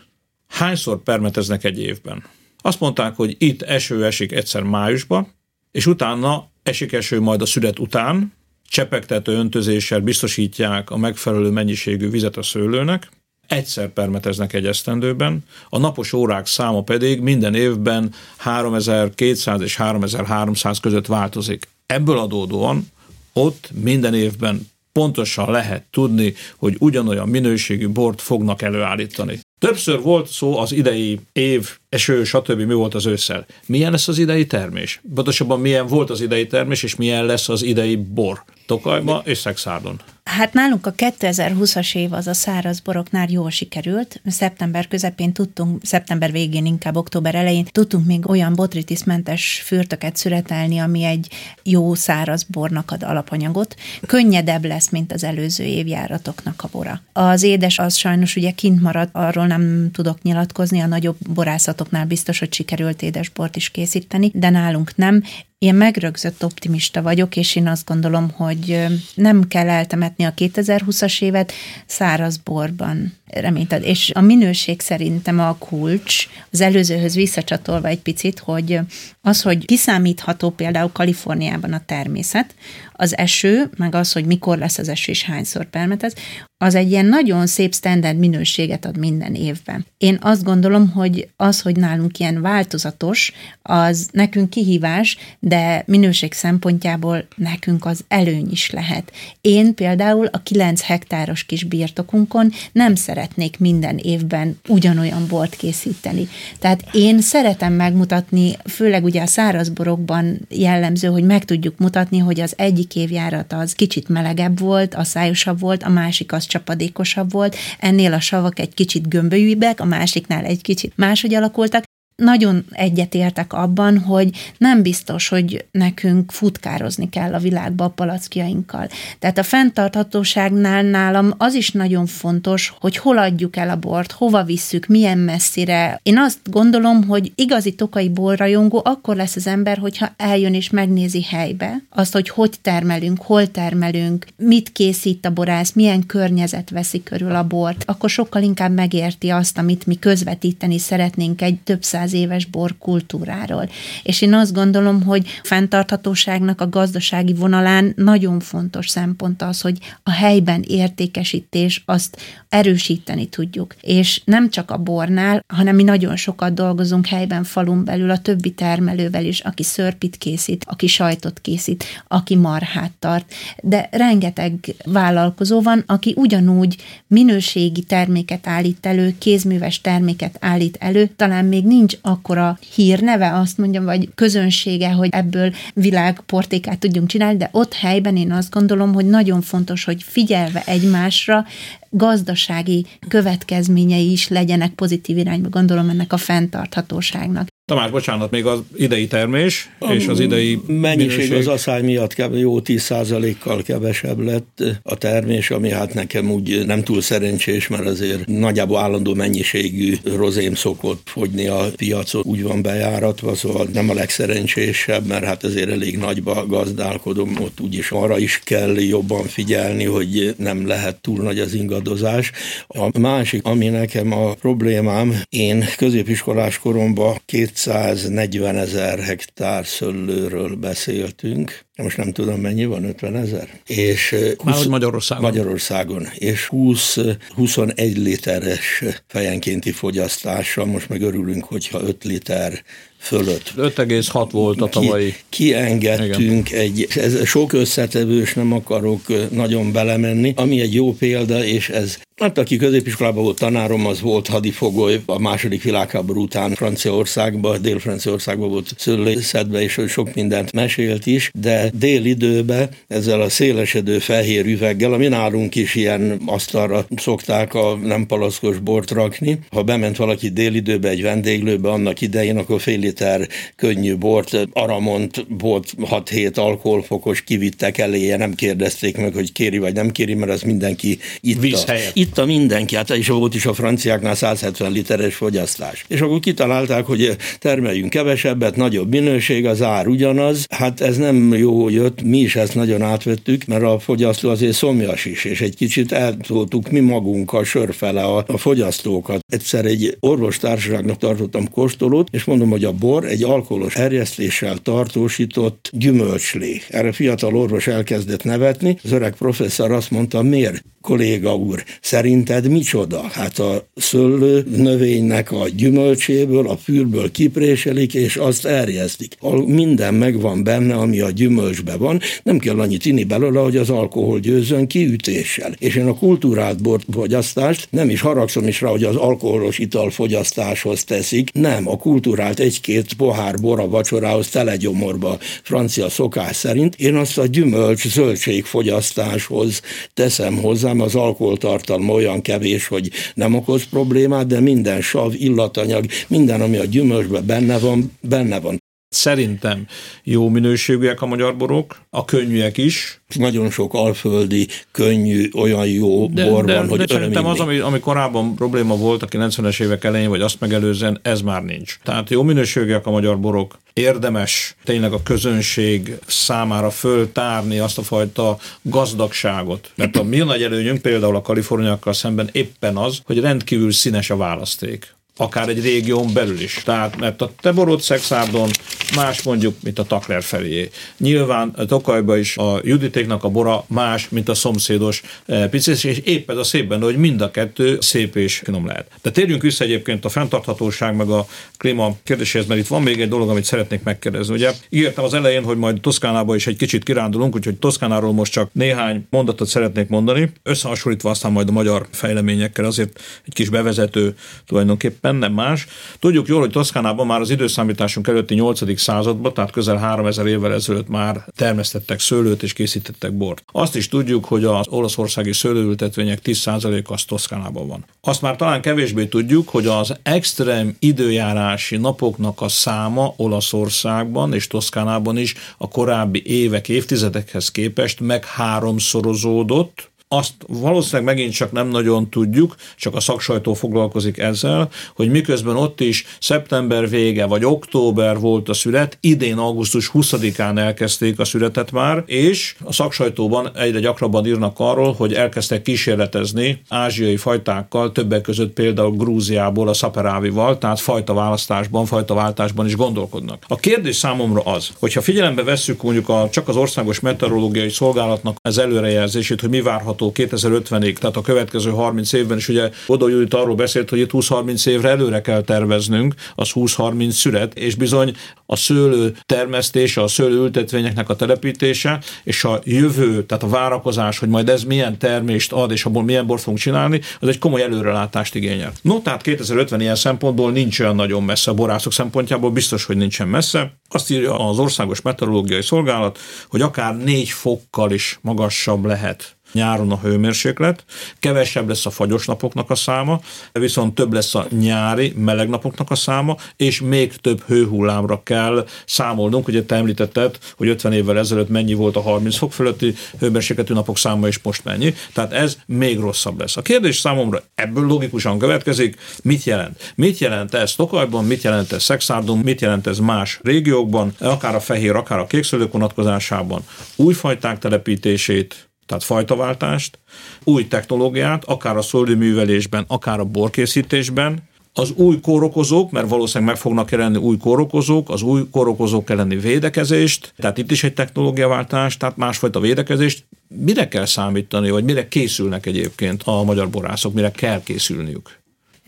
Hányszor 0.48 1.04
permeteznek 1.04 1.64
egy 1.64 1.80
évben? 1.80 2.24
Azt 2.62 2.80
mondták, 2.80 3.16
hogy 3.16 3.36
itt 3.40 3.62
eső 3.62 4.06
esik 4.06 4.32
egyszer 4.32 4.64
májusban, 4.64 5.28
és 5.72 5.86
utána 5.86 6.50
esik 6.64 6.92
eső 6.92 7.20
majd 7.20 7.42
a 7.42 7.46
szület 7.46 7.80
után, 7.80 8.34
csepegtető 8.70 9.32
öntözéssel 9.32 10.00
biztosítják 10.00 10.90
a 10.90 10.98
megfelelő 10.98 11.50
mennyiségű 11.50 12.10
vizet 12.10 12.38
a 12.38 12.44
szőlőnek, 12.44 13.10
egyszer 13.48 13.90
permeteznek 13.90 14.54
egy 14.54 14.66
esztendőben, 14.66 15.46
a 15.70 15.78
napos 15.78 16.14
órák 16.14 16.46
száma 16.46 16.82
pedig 16.82 17.22
minden 17.22 17.56
évben 17.56 18.14
3200 18.38 19.62
és 19.62 19.76
3300 19.76 20.80
között 20.80 21.06
változik. 21.06 21.68
Ebből 21.86 22.18
adódóan 22.18 22.88
ott 23.34 23.70
minden 23.74 24.14
évben 24.14 24.70
pontosan 24.92 25.52
lehet 25.52 25.84
tudni, 25.92 26.34
hogy 26.56 26.76
ugyanolyan 26.80 27.30
minőségű 27.30 27.90
bort 27.90 28.22
fognak 28.22 28.62
előállítani. 28.62 29.40
Többször 29.62 30.02
volt 30.02 30.28
szó 30.28 30.58
az 30.58 30.72
idei 30.72 31.20
év, 31.34 31.70
eső, 31.90 32.24
stb. 32.24 32.62
mi 32.62 32.74
volt 32.74 32.94
az 32.94 33.06
ősszel. 33.06 33.46
Milyen 33.66 33.92
lesz 33.92 34.08
az 34.08 34.18
idei 34.18 34.46
termés? 34.46 35.02
Pontosabban 35.16 35.60
milyen 35.60 35.88
volt 35.88 36.10
az 36.10 36.22
idei 36.22 36.48
termés, 36.48 36.84
és 36.84 36.96
milyen 36.96 37.26
lesz 37.26 37.50
az 37.50 37.64
idei 37.64 37.96
bor? 37.96 38.44
Tokajba 38.66 39.22
és 39.26 39.38
Szexárdon. 39.38 40.02
Hát 40.38 40.54
nálunk 40.54 40.86
a 40.86 40.94
2020-as 40.94 41.96
év 41.96 42.14
az 42.14 42.28
a 42.28 42.34
száraz 42.34 42.80
boroknál 42.80 43.28
jól 43.30 43.50
sikerült. 43.50 44.22
Szeptember 44.26 44.88
közepén 44.88 45.32
tudtunk, 45.32 45.86
szeptember 45.86 46.32
végén, 46.32 46.66
inkább 46.66 46.96
október 46.96 47.36
elején 47.36 47.66
tudtunk 47.72 48.06
még 48.06 48.30
olyan 48.30 48.54
botritiszmentes 48.56 49.62
fürtöket 49.66 50.16
szüretelni, 50.16 50.80
ami 50.80 51.04
egy 51.04 51.28
jó 51.64 51.94
száraz 51.94 52.44
bornak 52.44 52.92
ad 52.92 53.04
alapanyagot. 53.04 53.76
Könnyedebb 54.06 54.66
lesz, 54.66 54.90
mint 54.90 55.14
az 55.14 55.24
előző 55.24 55.64
évjáratoknak 55.64 56.64
a 56.64 56.70
bora. 56.72 57.02
Az 57.14 57.44
édes 57.44 57.80
az 57.80 57.96
sajnos 57.96 58.36
ugye 58.36 58.52
kint 58.52 58.82
maradt, 58.82 59.10
arról 59.12 59.48
nem 59.48 59.90
tudok 59.94 60.22
nyilatkozni, 60.22 60.80
a 60.80 60.88
nagyobb 60.88 61.18
borászatoknál 61.34 62.06
biztos, 62.06 62.40
hogy 62.40 62.54
sikerült 62.54 63.02
édesbort 63.02 63.56
is 63.56 63.70
készíteni, 63.70 64.32
de 64.34 64.50
nálunk 64.50 64.96
nem. 64.96 65.24
Én 65.64 65.76
megrögzött 65.76 66.44
optimista 66.44 67.02
vagyok, 67.02 67.36
és 67.36 67.56
én 67.56 67.68
azt 67.68 67.86
gondolom, 67.86 68.30
hogy 68.30 68.86
nem 69.16 69.48
kell 69.48 69.70
eltemetni 69.70 70.24
a 70.24 70.34
2020-as 70.34 71.22
évet 71.22 71.54
száraz 71.86 72.38
borban 72.38 73.14
reményted. 73.34 73.84
És 73.84 74.12
a 74.14 74.22
minőség 74.22 74.82
szerintem 74.82 75.40
a 75.40 75.56
kulcs, 75.60 76.28
az 76.52 76.62
előzőhöz 76.62 77.16
visszacsatolva 77.16 77.88
egy 77.88 78.02
picit, 78.02 78.40
hogy 78.40 78.80
az, 79.22 79.42
hogy 79.42 79.66
kiszámítható 79.66 80.50
például 80.50 80.92
Kaliforniában 80.92 81.74
a 81.74 81.86
természet, 81.86 82.56
az 82.94 83.18
eső, 83.18 83.70
meg 83.78 83.96
az, 83.96 84.12
hogy 84.12 84.26
mikor 84.26 84.58
lesz 84.58 84.78
az 84.78 84.90
eső 84.90 85.12
és 85.12 85.24
hányszor 85.24 85.66
permetez, 85.66 86.14
az 86.58 86.76
egy 86.76 86.92
ilyen 86.92 87.06
nagyon 87.06 87.48
szép 87.48 87.74
standard 87.74 88.18
minőséget 88.18 88.86
ad 88.86 88.98
minden 88.98 89.36
évben. 89.36 89.86
Én 89.98 90.18
azt 90.22 90.44
gondolom, 90.44 90.90
hogy 90.90 91.28
az, 91.36 91.62
hogy 91.62 91.76
nálunk 91.76 92.18
ilyen 92.18 92.42
változatos, 92.42 93.32
az 93.62 94.10
nekünk 94.12 94.50
kihívás, 94.50 95.18
de 95.40 95.84
minőség 95.88 96.34
szempontjából 96.34 97.28
nekünk 97.36 97.86
az 97.86 98.04
előny 98.08 98.52
is 98.52 98.70
lehet. 98.70 99.12
Én 99.42 99.74
például 99.74 100.26
a 100.26 100.44
9 100.44 100.82
hektáros 100.82 101.44
kis 101.44 101.64
birtokunkon 101.64 102.52
nem 102.72 102.96
szeretnék 103.22 103.60
minden 103.60 103.98
évben 103.98 104.60
ugyanolyan 104.68 105.28
bort 105.28 105.56
készíteni. 105.56 106.28
Tehát 106.60 106.84
én 106.92 107.22
szeretem 107.22 107.74
megmutatni, 107.74 108.58
főleg 108.70 109.04
ugye 109.04 109.22
a 109.22 109.26
szárazborokban 109.26 110.40
jellemző, 110.50 111.08
hogy 111.08 111.24
meg 111.24 111.46
tudjuk 111.46 111.78
mutatni, 111.78 112.18
hogy 112.18 112.40
az 112.40 112.54
egyik 112.58 112.96
évjárat 112.96 113.54
az 113.54 113.74
kicsit 113.74 114.10
melegebb 114.10 114.60
volt, 114.60 114.96
szályosabb 115.04 115.60
volt, 115.60 115.84
a 115.84 115.90
másik 115.90 116.34
az 116.34 116.46
csapadékosabb 116.46 117.32
volt, 117.32 117.56
ennél 117.80 118.14
a 118.14 118.20
savak 118.20 118.60
egy 118.60 118.74
kicsit 118.74 119.10
gömbölyűbbek, 119.10 119.80
a 119.80 119.86
másiknál 119.86 120.46
egy 120.46 120.62
kicsit 120.62 120.94
máshogy 120.96 121.34
alakultak, 121.34 121.84
nagyon 122.22 122.66
egyetértek 122.72 123.54
abban, 123.54 123.98
hogy 124.00 124.30
nem 124.58 124.82
biztos, 124.82 125.28
hogy 125.28 125.66
nekünk 125.72 126.32
futkározni 126.32 127.10
kell 127.10 127.34
a 127.34 127.40
világba 127.40 127.84
a 127.84 127.90
palackjainkkal. 127.90 128.88
Tehát 129.20 129.38
a 129.38 129.44
fenntarthatóságnál 129.44 130.84
nálam 130.84 131.34
az 131.38 131.54
is 131.54 131.72
nagyon 131.72 132.06
fontos, 132.06 132.74
hogy 132.80 132.98
hol 132.98 133.18
adjuk 133.18 133.56
el 133.56 133.70
a 133.70 133.76
bort, 133.76 134.12
hova 134.12 134.44
visszük, 134.44 134.88
milyen 134.88 135.18
messzire. 135.18 136.00
Én 136.04 136.18
azt 136.18 136.40
gondolom, 136.50 137.04
hogy 137.04 137.32
igazi 137.36 137.76
tokai 137.76 138.10
borrajongó 138.10 138.82
akkor 138.86 139.16
lesz 139.16 139.36
az 139.36 139.48
ember, 139.48 139.78
hogyha 139.78 140.14
eljön 140.18 140.54
és 140.54 140.70
megnézi 140.70 141.24
helybe 141.24 141.84
azt, 141.90 142.14
hogy 142.14 142.30
hogy 142.30 142.54
termelünk, 142.62 143.22
hol 143.22 143.52
termelünk, 143.52 144.26
mit 144.38 144.72
készít 144.72 145.26
a 145.26 145.34
borász, 145.34 145.74
milyen 145.74 146.06
környezet 146.06 146.70
veszi 146.70 147.04
körül 147.04 147.36
a 147.36 147.48
bort, 147.48 147.84
akkor 147.88 148.10
sokkal 148.10 148.44
inkább 148.44 148.74
megérti 148.74 149.30
azt, 149.30 149.58
amit 149.58 149.86
mi 149.86 150.00
közvetíteni 150.00 150.78
szeretnénk 150.78 151.42
egy 151.42 151.60
több 151.64 151.84
száz 151.84 152.11
száz 152.12 152.20
éves 152.20 152.46
borkultúráról. 152.46 153.70
És 154.04 154.22
én 154.22 154.34
azt 154.34 154.54
gondolom, 154.54 155.04
hogy 155.04 155.28
fenntarthatóságnak 155.44 156.62
a 156.62 156.70
gazdasági 156.70 157.34
vonalán 157.34 157.94
nagyon 157.96 158.40
fontos 158.40 158.90
szempont 158.90 159.42
az, 159.42 159.62
hogy 159.62 159.78
a 160.04 160.12
helyben 160.12 160.64
értékesítés 160.68 161.84
azt 161.86 162.18
erősíteni 162.50 163.26
tudjuk. 163.26 163.76
És 163.82 164.22
nem 164.26 164.50
csak 164.50 164.72
a 164.72 164.78
bornál, 164.78 165.44
hanem 165.48 165.76
mi 165.76 165.84
nagyon 165.84 166.16
sokat 166.16 166.54
dolgozunk 166.54 167.06
helyben 167.06 167.44
falun 167.44 167.84
belül 167.86 168.10
a 168.10 168.18
többi 168.18 168.52
termelővel 168.52 169.26
is, 169.26 169.40
aki 169.40 169.64
szörpit 169.64 170.18
készít, 170.18 170.66
aki 170.68 170.88
sajtot 170.88 171.40
készít, 171.42 171.84
aki 172.08 172.36
marhát 172.36 172.92
tart, 173.00 173.34
de 173.64 173.88
rengeteg 173.92 174.76
vállalkozó 174.86 175.62
van, 175.62 175.84
aki 175.88 176.14
ugyanúgy 176.18 176.76
minőségi 177.08 177.84
terméket 177.84 178.48
állít 178.48 178.86
elő, 178.86 179.16
kézműves 179.18 179.82
terméket 179.82 180.38
állít 180.40 180.78
elő, 180.80 181.10
talán 181.16 181.46
még 181.46 181.66
nincs 181.66 181.91
akkora 182.02 182.60
hírneve, 182.76 183.34
azt 183.34 183.58
mondjam, 183.58 183.84
vagy 183.84 184.10
közönsége, 184.16 184.92
hogy 184.92 185.10
ebből 185.12 185.54
világportékát 185.74 186.80
tudjunk 186.80 187.08
csinálni, 187.08 187.38
de 187.38 187.50
ott 187.52 187.74
helyben 187.74 188.18
én 188.18 188.32
azt 188.32 188.52
gondolom, 188.52 188.94
hogy 188.94 189.06
nagyon 189.06 189.42
fontos, 189.42 189.84
hogy 189.84 190.04
figyelve 190.04 190.64
egymásra 190.66 191.46
gazdasági 191.90 192.86
következményei 193.08 194.12
is 194.12 194.28
legyenek 194.28 194.74
pozitív 194.74 195.18
irányba, 195.18 195.50
gondolom 195.50 195.90
ennek 195.90 196.14
a 196.14 196.18
fenntarthatóságnak. 196.18 197.51
Tamás, 197.72 197.92
bocsánat, 197.92 198.32
még 198.32 198.46
az 198.46 198.60
idei 198.76 199.08
termés 199.08 199.70
és 199.90 200.08
az 200.08 200.20
idei 200.20 200.60
mennyiség 200.68 201.18
minőség. 201.18 201.38
az 201.38 201.48
asszály 201.48 201.82
miatt 201.82 202.16
jó 202.34 202.60
10%-kal 202.64 203.62
kevesebb 203.62 204.20
lett 204.20 204.64
a 204.84 204.96
termés, 204.96 205.52
ami 205.52 205.70
hát 205.70 205.94
nekem 205.94 206.32
úgy 206.32 206.66
nem 206.66 206.84
túl 206.84 207.02
szerencsés, 207.02 207.68
mert 207.68 207.86
azért 207.86 208.28
nagyjából 208.28 208.80
állandó 208.80 209.14
mennyiségű 209.14 209.96
rozém 210.04 210.56
szokott 210.56 211.02
fogyni 211.06 211.48
a 211.48 211.66
piacon, 211.76 212.22
úgy 212.26 212.44
van 212.44 212.62
bejáratva, 212.62 213.36
szóval 213.36 213.68
nem 213.74 213.90
a 213.90 213.94
legszerencsésebb, 213.94 215.06
mert 215.06 215.26
hát 215.26 215.44
azért 215.44 215.70
elég 215.70 215.98
nagyba 215.98 216.46
gazdálkodom, 216.46 217.38
ott 217.42 217.60
úgyis 217.60 217.92
arra 217.92 218.18
is 218.18 218.42
kell 218.44 218.80
jobban 218.80 219.24
figyelni, 219.24 219.86
hogy 219.86 220.34
nem 220.38 220.68
lehet 220.68 221.02
túl 221.02 221.22
nagy 221.22 221.40
az 221.40 221.54
ingadozás. 221.54 222.32
A 222.68 223.00
másik, 223.00 223.46
ami 223.46 223.68
nekem 223.68 224.12
a 224.12 224.34
problémám, 224.34 225.22
én 225.30 225.66
középiskolás 225.78 226.60
koromban 226.60 227.18
két 227.26 227.60
240 227.64 228.56
ezer 228.56 229.00
hektár 229.00 229.66
szöllőről 229.66 230.56
beszéltünk, 230.56 231.66
most 231.76 231.98
nem 231.98 232.12
tudom 232.12 232.42
mennyi 232.42 232.66
van, 232.66 232.84
50 232.84 233.16
ezer. 233.16 233.50
És 233.66 234.16
20, 234.38 234.66
Magyarországon. 234.66 235.24
Magyarországon. 235.24 236.08
És 236.14 236.50
20-21 236.52 237.96
literes 237.96 238.84
fejenkénti 239.08 239.72
fogyasztással, 239.72 240.66
most 240.66 240.90
meg 240.90 241.02
örülünk, 241.02 241.44
hogyha 241.44 241.82
5 241.82 242.04
liter 242.04 242.64
fölött. 243.02 243.54
5,6 243.58 244.28
volt 244.32 244.62
a 244.62 244.68
tavalyi. 244.68 245.16
Ki, 245.30 245.44
kiengedtünk 245.44 246.50
Igen. 246.50 246.62
egy, 246.62 246.88
ez 246.96 247.26
sok 247.26 247.54
összetevős, 247.54 248.34
nem 248.34 248.54
akarok 248.54 249.30
nagyon 249.32 249.72
belemenni, 249.72 250.34
ami 250.36 250.62
egy 250.62 250.74
jó 250.74 250.94
példa, 250.94 251.44
és 251.44 251.70
ez 251.70 251.98
Hát 252.22 252.38
aki 252.38 252.56
középiskolában 252.56 253.24
volt 253.24 253.40
tanárom, 253.40 253.86
az 253.86 254.02
volt 254.02 254.28
hadifogoly 254.28 255.02
a 255.06 255.20
második 255.20 255.64
világháború 255.64 256.22
után 256.22 256.54
Franciaországban, 256.54 257.62
Dél-Franciaországban 257.62 258.50
volt 258.50 258.74
szőlészetbe, 258.78 259.62
és 259.62 259.80
sok 259.88 260.14
mindent 260.16 260.52
mesélt 260.52 261.06
is, 261.06 261.32
de 261.34 261.72
délidőben 261.74 262.70
ezzel 262.88 263.22
a 263.22 263.30
szélesedő 263.30 264.00
fehér 264.00 264.46
üveggel, 264.46 264.94
ami 264.94 265.08
nálunk 265.08 265.56
is 265.56 265.76
ilyen 265.76 266.22
asztalra 266.26 266.86
szokták 266.96 267.54
a 267.54 267.76
nem 267.76 268.06
palaszkos 268.06 268.58
bort 268.60 268.92
rakni. 268.92 269.40
Ha 269.50 269.64
bement 269.64 269.98
valaki 269.98 270.30
délidőbe 270.30 270.90
egy 270.90 271.02
vendéglőbe 271.02 271.70
annak 271.70 272.02
idején, 272.02 272.38
akkor 272.38 272.62
fél 272.62 272.84
liter 272.92 273.28
könnyű 273.56 273.96
bort, 273.96 274.38
aramont 274.54 275.26
volt 275.40 275.74
6-7 275.80 276.38
alkoholfokos, 276.38 277.22
kivittek 277.22 277.78
eléje, 277.78 278.18
nem 278.18 278.34
kérdezték 278.34 278.98
meg, 278.98 279.14
hogy 279.14 279.32
kéri 279.32 279.58
vagy 279.58 279.74
nem 279.74 279.92
kéri, 279.92 280.14
mert 280.14 280.32
az 280.32 280.42
mindenki 280.42 281.00
itta. 281.22 281.74
Itta 281.94 282.26
mindenki, 282.26 282.76
hát 282.76 282.90
és 282.90 283.08
volt 283.08 283.36
is 283.36 283.46
a 283.46 283.54
franciáknál 283.54 284.16
170 284.16 284.72
literes 284.72 285.16
fogyasztás. 285.16 285.86
És 285.88 286.02
akkor 286.02 286.20
kitalálták, 286.20 286.86
hogy 286.86 287.16
termeljünk 287.40 287.90
kevesebbet, 287.90 288.56
nagyobb 288.56 288.90
minőség, 288.90 289.46
az 289.46 289.62
ár 289.62 289.88
ugyanaz. 289.88 290.46
Hát 290.50 290.82
ez 290.82 290.98
nem 290.98 291.34
jó 291.34 291.70
jött, 291.70 292.02
mi 292.02 292.18
is 292.18 292.36
ezt 292.36 292.56
nagyon 292.56 292.82
átvettük, 292.82 293.46
mert 293.46 293.64
a 293.64 293.80
fogyasztó 293.80 294.30
azért 294.30 294.54
szomjas 294.54 295.06
is, 295.06 295.26
és 295.26 295.42
egy 295.42 295.56
kicsit 295.56 295.92
eltoltuk 295.92 296.70
mi 296.70 296.80
magunkkal 296.80 297.44
sörfele 297.44 298.04
a, 298.04 298.24
a 298.28 298.38
fogyasztókat. 298.38 299.20
Egyszer 299.30 299.66
egy 299.66 299.98
orvostársaságnak 300.00 300.98
tartottam 300.98 301.50
kóstolót, 301.50 302.08
és 302.12 302.24
mondom, 302.24 302.50
hogy 302.50 302.64
a 302.64 302.72
bor 302.82 303.06
egy 303.06 303.24
alkoholos 303.24 303.76
erjesztéssel 303.76 304.58
tartósított 304.58 305.70
gyümölcslé. 305.74 306.62
Erre 306.70 306.92
fiatal 306.92 307.36
orvos 307.36 307.68
elkezdett 307.68 308.24
nevetni, 308.24 308.78
az 308.84 308.92
öreg 308.92 309.16
professzor 309.16 309.72
azt 309.72 309.92
mondta, 309.92 310.22
miért? 310.22 310.64
Kolléga 310.82 311.36
úr, 311.36 311.64
szerinted 311.82 312.48
micsoda? 312.48 313.02
Hát 313.02 313.40
a 313.40 313.68
szőlő 313.76 314.46
növénynek 314.56 315.32
a 315.32 315.48
gyümölcséből, 315.56 316.48
a 316.48 316.58
fűrből 316.58 317.12
kipréselik, 317.12 317.94
és 317.94 318.16
azt 318.16 318.46
erjesztik. 318.46 319.18
Minden 319.46 319.94
megvan 319.94 320.44
benne, 320.44 320.76
ami 320.76 321.00
a 321.00 321.10
gyümölcsbe 321.10 321.78
van, 321.78 322.00
nem 322.24 322.38
kell 322.38 322.60
annyit 322.60 322.86
inni 322.86 323.04
belőle, 323.04 323.40
hogy 323.40 323.58
az 323.58 323.70
alkohol 323.70 324.20
győzön 324.20 324.68
kiütéssel. 324.68 325.54
És 325.60 325.76
én 325.76 325.88
a 325.88 325.98
kultúrált 325.98 326.62
borfogyasztást 326.62 327.68
nem 327.70 327.90
is 327.90 328.02
haragszom 328.02 328.48
is 328.48 328.62
rá, 328.62 328.70
hogy 328.70 328.84
az 328.84 328.96
alkoholos 328.96 329.58
italfogyasztáshoz 329.58 330.84
teszik, 330.84 331.30
nem, 331.34 331.68
a 331.68 331.78
kultúrált 331.78 332.40
egy-két 332.40 332.94
pohár 332.94 333.36
bor 333.36 333.60
a 333.60 333.68
vacsorához 333.68 334.30
telegyomorba 334.30 335.18
francia 335.44 335.90
szokás 335.90 336.36
szerint, 336.36 336.76
én 336.76 336.96
azt 336.96 337.18
a 337.18 337.26
gyümölcs 337.26 337.88
zöldségfogyasztáshoz 337.88 339.62
teszem 339.94 340.36
hozzá, 340.36 340.71
nem 340.74 340.82
az 340.82 340.96
alkoholtartalma 340.96 341.94
olyan 341.94 342.22
kevés, 342.22 342.68
hogy 342.68 342.92
nem 343.14 343.36
okoz 343.36 343.64
problémát, 343.64 344.28
de 344.28 344.40
minden 344.40 344.82
sav, 344.82 345.14
illatanyag, 345.14 345.86
minden, 346.08 346.42
ami 346.42 346.58
a 346.58 346.66
gyümölcsben 346.66 347.26
benne 347.26 347.60
van, 347.60 347.92
benne 348.02 348.40
van. 348.40 348.60
Szerintem 348.94 349.66
jó 350.04 350.30
minőségűek 350.30 351.02
a 351.02 351.06
magyar 351.06 351.38
borok, 351.38 351.82
a 351.90 352.06
könnyűek 352.06 352.58
is. 352.58 353.02
Nagyon 353.16 353.50
sok 353.50 353.74
alföldi, 353.74 354.48
könnyű, 354.72 355.30
olyan 355.36 355.68
jó 355.68 356.08
de, 356.08 356.30
bor 356.30 356.46
de, 356.46 356.56
van, 356.56 356.68
hogy 356.68 356.78
de 356.78 356.88
szerintem 356.88 357.26
az, 357.26 357.40
ami, 357.40 357.58
ami 357.60 357.80
korábban 357.80 358.36
probléma 358.36 358.76
volt 358.76 359.04
a 359.04 359.08
90-es 359.08 359.62
évek 359.62 359.84
elején, 359.84 360.10
vagy 360.10 360.22
azt 360.22 360.40
megelőzően, 360.40 361.00
ez 361.02 361.22
már 361.22 361.44
nincs. 361.44 361.78
Tehát 361.84 362.10
jó 362.10 362.24
minőségűek 362.24 362.86
a 362.86 362.92
magyar 362.92 363.20
borok, 363.20 363.58
érdemes 363.74 364.56
tényleg 364.64 364.94
a 364.94 365.04
közönség 365.04 365.98
számára 366.06 366.70
föltárni 366.70 367.60
azt 367.60 367.78
a 367.78 367.84
fajta 367.84 368.38
gazdagságot. 368.62 369.72
Mert 369.76 369.98
a 369.98 370.04
mi 370.04 370.18
nagy 370.18 370.44
előnyünk 370.44 370.82
például 370.82 371.16
a 371.16 371.22
kaliforniakkal 371.22 371.94
szemben 371.94 372.30
éppen 372.32 372.78
az, 372.78 373.02
hogy 373.04 373.20
rendkívül 373.20 373.72
színes 373.72 374.10
a 374.10 374.18
választék 374.18 374.96
akár 375.18 375.50
egy 375.50 375.62
régión 375.62 376.14
belül 376.14 376.40
is. 376.40 376.62
Tehát, 376.66 377.00
mert 377.00 377.22
a 377.22 377.32
te 377.42 377.52
borod 377.52 377.82
Szexárdon 377.82 378.50
más 378.96 379.22
mondjuk, 379.22 379.56
mint 379.64 379.80
a 379.80 379.84
Takler 379.84 380.24
felé. 380.24 380.70
Nyilván 380.98 381.54
a 381.56 381.66
Tokajban 381.66 382.20
is 382.20 382.38
a 382.38 382.60
Juditéknak 382.64 383.24
a 383.24 383.30
bora 383.30 383.66
más, 383.68 384.10
mint 384.10 384.30
a 384.30 384.34
szomszédos 384.34 385.02
eh, 385.26 385.48
picés, 385.48 385.84
és 385.84 385.98
épp 385.98 386.30
ez 386.30 386.38
a 386.38 386.44
szép 386.44 386.68
benne, 386.68 386.84
hogy 386.84 386.98
mind 386.98 387.22
a 387.22 387.32
kettő 387.32 387.78
szép 387.82 388.16
és 388.16 388.38
finom 388.44 388.66
lehet. 388.66 388.88
De 389.02 389.12
térjünk 389.12 389.42
vissza 389.42 389.64
egyébként 389.64 390.06
a 390.06 390.10
fenntarthatóság 390.10 390.96
meg 390.96 391.10
a 391.10 391.28
klíma 391.58 391.96
kérdéséhez, 392.04 392.48
mert 392.48 392.60
itt 392.60 392.68
van 392.68 392.82
még 392.82 393.02
egy 393.02 393.10
dolog, 393.10 393.30
amit 393.30 393.44
szeretnék 393.46 393.84
megkérdezni. 393.84 394.34
Ugye 394.34 394.52
ígértem 394.70 395.04
az 395.04 395.14
elején, 395.14 395.44
hogy 395.44 395.58
majd 395.58 395.82
Toszkánába 395.82 396.36
is 396.36 396.48
egy 396.48 396.58
kicsit 396.58 396.84
kirándulunk, 396.84 397.36
úgyhogy 397.36 397.56
Toszkánáról 397.56 398.14
most 398.14 398.32
csak 398.32 398.50
néhány 398.54 399.08
mondatot 399.10 399.48
szeretnék 399.48 399.88
mondani, 399.88 400.32
összehasonlítva 400.44 401.10
aztán 401.10 401.32
majd 401.32 401.50
a 401.50 401.52
magyar 401.52 401.88
fejleményekkel, 401.92 402.66
azért 402.66 403.00
egy 403.26 403.34
kis 403.34 403.50
bevezető 403.50 404.16
tulajdonképpen 404.46 405.01
nem 405.02 405.34
más. 405.34 405.68
Tudjuk 406.00 406.28
jól, 406.28 406.40
hogy 406.40 406.50
Toszkánában 406.50 407.06
már 407.06 407.20
az 407.20 407.30
időszámításunk 407.30 408.08
előtti 408.08 408.34
8. 408.34 408.80
században, 408.80 409.34
tehát 409.34 409.52
közel 409.52 409.78
3000 409.78 410.28
évvel 410.28 410.54
ezelőtt 410.54 410.88
már 410.88 411.26
termesztettek 411.36 412.00
szőlőt 412.00 412.44
és 412.44 412.54
készítettek 412.54 413.14
bort. 413.14 413.44
Azt 413.52 413.76
is 413.76 413.88
tudjuk, 413.88 414.26
hogy 414.26 414.44
az 414.44 414.68
olaszországi 414.70 415.34
szőlőültetvények 415.34 416.20
10% 416.24 416.86
az 416.86 417.04
Toszkánában 417.04 417.68
van. 417.68 417.86
Azt 418.02 418.22
már 418.22 418.36
talán 418.36 418.62
kevésbé 418.62 419.06
tudjuk, 419.06 419.50
hogy 419.50 419.68
az 419.68 419.94
extrém 420.04 420.76
időjárási 420.80 421.78
napoknak 421.78 422.42
a 422.42 422.48
száma 422.50 423.14
Olaszországban 423.18 424.34
és 424.34 424.48
Toszkánában 424.48 425.18
is 425.18 425.34
a 425.58 425.68
korábbi 425.68 426.24
évek, 426.26 426.70
évtizedekhez 426.70 427.52
képest 427.52 428.00
meg 428.00 428.26
háromszorozódott, 428.26 429.91
azt 430.14 430.34
valószínűleg 430.48 431.16
megint 431.16 431.34
csak 431.34 431.52
nem 431.52 431.68
nagyon 431.68 432.10
tudjuk, 432.10 432.56
csak 432.78 432.96
a 432.96 433.00
szaksajtó 433.00 433.54
foglalkozik 433.54 434.18
ezzel, 434.18 434.70
hogy 434.96 435.10
miközben 435.10 435.56
ott 435.56 435.82
is 435.82 436.06
szeptember 436.20 436.90
vége 436.90 437.26
vagy 437.26 437.46
október 437.46 438.20
volt 438.20 438.50
a 438.50 438.54
szület, 438.54 438.98
idén 439.02 439.38
augusztus 439.38 439.92
20-án 439.94 440.58
elkezdték 440.58 441.20
a 441.20 441.26
születet 441.26 441.72
már, 441.72 442.04
és 442.06 442.56
a 442.64 442.74
szaksajtóban 442.74 443.58
egyre 443.58 443.80
gyakrabban 443.80 444.26
írnak 444.26 444.60
arról, 444.60 444.94
hogy 444.94 445.14
elkezdtek 445.14 445.62
kísérletezni 445.62 446.62
ázsiai 446.70 447.18
fajtákkal, 447.18 447.92
többek 447.92 448.22
között 448.22 448.54
például 448.54 448.92
Grúziából 448.92 449.68
a 449.68 449.74
szaperávival, 449.74 450.58
tehát 450.58 450.80
fajta 450.80 451.14
választásban, 451.14 451.86
fajta 451.86 452.14
váltásban 452.14 452.66
is 452.66 452.76
gondolkodnak. 452.76 453.44
A 453.48 453.56
kérdés 453.56 453.96
számomra 453.96 454.42
az, 454.42 454.70
hogyha 454.80 455.02
figyelembe 455.02 455.44
vesszük 455.44 455.84
mondjuk 455.84 456.10
a, 456.10 456.30
csak 456.32 456.48
az 456.48 456.56
országos 456.56 457.00
meteorológiai 457.00 457.70
szolgálatnak 457.70 458.38
az 458.42 458.58
előrejelzését, 458.58 459.42
hogy 459.42 459.50
mi 459.50 459.62
várható 459.62 460.00
várható 460.02 460.12
2050-ig, 460.16 460.98
tehát 460.98 461.18
a 461.18 461.22
következő 461.22 461.70
30 461.70 462.14
évben 462.14 462.38
is 462.38 462.50
ugye 462.50 462.70
Bodó 462.88 463.08
Judit 463.08 463.34
arról 463.34 463.56
beszélt, 463.56 463.90
hogy 463.90 464.00
itt 464.00 464.10
20-30 464.14 464.68
évre 464.68 464.90
előre 464.90 465.22
kell 465.22 465.42
terveznünk, 465.42 466.14
az 466.36 466.52
20-30 466.54 467.10
szület, 467.10 467.58
és 467.58 467.76
bizony 467.76 468.16
a 468.46 468.56
szőlő 468.56 469.14
termesztése, 469.26 470.02
a 470.02 470.08
szőlő 470.08 470.36
ültetvényeknek 470.36 471.10
a 471.10 471.16
telepítése, 471.16 472.00
és 472.24 472.44
a 472.44 472.62
jövő, 472.64 473.24
tehát 473.24 473.44
a 473.44 473.48
várakozás, 473.48 474.20
hogy 474.20 474.30
majd 474.30 474.50
ez 474.50 474.64
milyen 474.64 474.98
termést 474.98 475.52
ad, 475.52 475.72
és 475.72 475.86
abból 475.86 476.04
milyen 476.04 476.26
bort 476.26 476.42
fogunk 476.42 476.60
csinálni, 476.60 477.02
az 477.20 477.28
egy 477.28 477.40
komoly 477.40 477.62
előrelátást 477.62 478.36
igényel. 478.36 478.72
No, 478.82 479.00
tehát 479.02 479.22
2050 479.22 479.82
ilyen 479.82 479.96
szempontból 479.96 480.52
nincs 480.52 480.80
olyan 480.80 480.96
nagyon 480.96 481.24
messze, 481.24 481.52
a 481.52 481.54
borászok 481.54 481.94
szempontjából 481.94 482.52
biztos, 482.52 482.86
hogy 482.86 482.98
nincsen 482.98 483.28
messze. 483.28 483.80
Azt 483.90 484.12
írja 484.12 484.50
az 484.50 484.60
Országos 484.60 485.02
Meteorológiai 485.02 485.62
Szolgálat, 485.62 486.20
hogy 486.50 486.62
akár 486.62 486.98
négy 486.98 487.30
fokkal 487.30 487.92
is 487.92 488.20
magasabb 488.22 488.86
lehet 488.86 489.36
nyáron 489.52 489.92
a 489.92 490.00
hőmérséklet, 490.00 490.84
kevesebb 491.20 491.68
lesz 491.68 491.86
a 491.86 491.90
fagyos 491.90 492.26
napoknak 492.26 492.70
a 492.70 492.76
száma, 492.76 493.20
viszont 493.52 493.96
több 493.96 494.14
lesz 494.14 494.36
a 494.36 494.48
nyári 494.50 495.14
meleg 495.18 495.50
napoknak 495.50 495.92
a 495.92 495.96
száma, 495.96 496.36
és 496.56 496.82
még 496.82 497.16
több 497.16 497.44
hőhullámra 497.48 498.24
kell 498.24 498.68
számolnunk. 498.86 499.48
Ugye 499.48 499.64
te 499.64 499.76
említetted, 499.76 500.38
hogy 500.58 500.68
50 500.68 500.94
évvel 500.94 501.18
ezelőtt 501.18 501.50
mennyi 501.50 501.74
volt 501.74 501.96
a 501.96 502.02
30 502.02 502.38
fok 502.38 502.54
fölötti 502.54 502.96
hőmérsékletű 503.20 503.74
napok 503.74 503.98
száma, 503.98 504.28
és 504.28 504.40
most 504.44 504.64
mennyi. 504.64 504.94
Tehát 505.14 505.34
ez 505.34 505.58
még 505.66 506.00
rosszabb 506.00 506.40
lesz. 506.40 506.58
A 506.58 506.62
kérdés 506.62 506.98
számomra 506.98 507.44
ebből 507.56 507.86
logikusan 507.86 508.40
következik, 508.40 508.98
mit 509.24 509.44
jelent? 509.44 509.94
Mit 509.96 510.18
jelent 510.18 510.54
ez 510.54 510.76
Tokajban, 510.76 511.26
mit 511.26 511.44
jelent 511.44 511.72
ez 511.72 511.84
Szexárdon, 511.84 512.38
mit 512.38 512.62
jelent 512.62 512.88
ez 512.88 513.00
más 513.00 513.40
régiókban, 513.44 514.14
akár 514.20 514.56
a 514.56 514.60
fehér, 514.60 514.96
akár 514.96 515.20
a 515.20 515.28
kékszőlők 515.28 515.72
vonatkozásában, 515.72 516.62
új 516.96 517.14
fajták 517.14 517.60
telepítését, 517.60 518.71
tehát 518.92 519.06
fajtaváltást, 519.06 520.00
új 520.44 520.68
technológiát, 520.68 521.46
akár 521.46 521.78
a 521.78 521.82
szőlőművelésben, 521.82 522.86
akár 522.88 523.20
a 523.20 523.24
borkészítésben, 523.24 524.50
az 524.74 524.92
új 524.92 525.20
kórokozók, 525.20 525.92
mert 525.92 526.10
valószínűleg 526.10 526.54
meg 526.54 526.62
fognak 526.62 526.92
jelenni 526.92 527.18
új 527.18 527.38
kórokozók, 527.38 528.10
az 528.10 528.22
új 528.22 528.50
kórokozók 528.50 529.10
elleni 529.10 529.36
védekezést, 529.36 530.34
tehát 530.38 530.58
itt 530.58 530.72
is 530.72 530.84
egy 530.84 530.94
technológiaváltás, 530.94 531.98
tehát 531.98 532.18
másfajta 532.18 532.60
védekezést. 532.60 533.26
Mire 533.48 533.88
kell 533.88 534.06
számítani, 534.06 534.70
vagy 534.70 534.84
mire 534.84 535.08
készülnek 535.08 535.66
egyébként 535.66 536.24
a 536.26 536.44
magyar 536.44 536.70
borászok, 536.70 537.14
mire 537.14 537.32
kell 537.32 537.64
készülniük? 537.64 538.41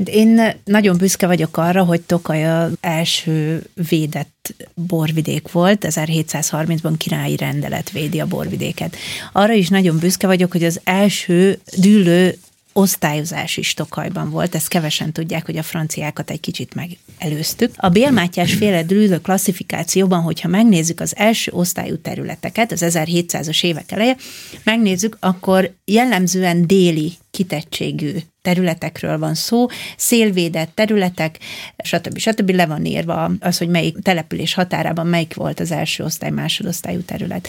Én 0.09 0.41
nagyon 0.63 0.97
büszke 0.97 1.27
vagyok 1.27 1.57
arra, 1.57 1.83
hogy 1.83 2.01
Tokaj 2.01 2.45
az 2.45 2.71
első 2.79 3.63
védett 3.89 4.53
borvidék 4.73 5.51
volt, 5.51 5.85
1730-ban 5.89 6.93
királyi 6.97 7.35
rendelet 7.35 7.91
védi 7.91 8.19
a 8.19 8.25
borvidéket. 8.25 8.95
Arra 9.31 9.53
is 9.53 9.69
nagyon 9.69 9.97
büszke 9.99 10.27
vagyok, 10.27 10.51
hogy 10.51 10.63
az 10.63 10.79
első 10.83 11.59
dűlő 11.77 12.37
osztályozás 12.73 13.57
is 13.57 13.73
Tokajban 13.73 14.29
volt, 14.29 14.55
ezt 14.55 14.67
kevesen 14.67 15.11
tudják, 15.11 15.45
hogy 15.45 15.57
a 15.57 15.63
franciákat 15.63 16.29
egy 16.29 16.39
kicsit 16.39 16.73
megelőztük. 16.75 17.73
A 17.77 17.89
Bélmátyás 17.89 18.53
féle 18.53 18.83
drűlő 18.83 19.21
klasszifikációban, 19.21 20.21
hogyha 20.21 20.47
megnézzük 20.47 20.99
az 20.99 21.15
első 21.15 21.51
osztályú 21.51 21.97
területeket, 21.97 22.71
az 22.71 22.83
1700-as 22.85 23.63
évek 23.63 23.91
eleje, 23.91 24.15
megnézzük, 24.63 25.17
akkor 25.19 25.73
jellemzően 25.85 26.67
déli 26.67 27.13
kitettségű 27.31 28.17
területekről 28.43 29.17
van 29.17 29.33
szó, 29.33 29.65
szélvédett 29.97 30.71
területek, 30.73 31.37
stb. 31.83 32.17
stb. 32.17 32.49
le 32.49 32.65
van 32.65 32.85
írva 32.85 33.31
az, 33.39 33.57
hogy 33.57 33.67
melyik 33.67 33.97
település 34.01 34.53
határában 34.53 35.07
melyik 35.07 35.33
volt 35.33 35.59
az 35.59 35.71
első 35.71 36.03
osztály, 36.03 36.29
másodosztályú 36.29 37.01
terület. 37.01 37.47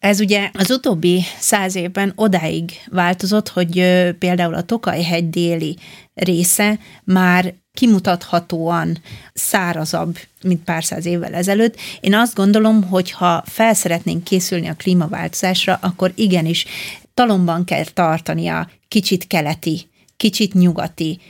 Ez 0.00 0.20
ugye 0.20 0.50
az 0.52 0.70
utóbbi 0.70 1.22
száz 1.38 1.74
évben 1.74 2.12
odáig 2.14 2.70
változott, 2.90 3.48
hogy 3.48 3.72
például 4.18 4.54
a 4.54 4.62
Tokaj-hegy 4.62 5.30
déli 5.30 5.76
része 6.14 6.78
már 7.04 7.54
kimutathatóan 7.72 8.98
szárazabb, 9.34 10.18
mint 10.42 10.64
pár 10.64 10.84
száz 10.84 11.06
évvel 11.06 11.34
ezelőtt. 11.34 11.76
Én 12.00 12.14
azt 12.14 12.34
gondolom, 12.34 12.82
hogy 12.82 13.10
ha 13.10 13.42
fel 13.46 13.74
szeretnénk 13.74 14.24
készülni 14.24 14.68
a 14.68 14.74
klímaváltozásra, 14.74 15.78
akkor 15.82 16.12
igenis 16.14 16.66
talomban 17.14 17.64
kell 17.64 17.84
tartania 17.84 18.68
kicsit 18.88 19.26
keleti, 19.26 19.88
kicsit 20.18 20.54
nyugati, 20.54 21.20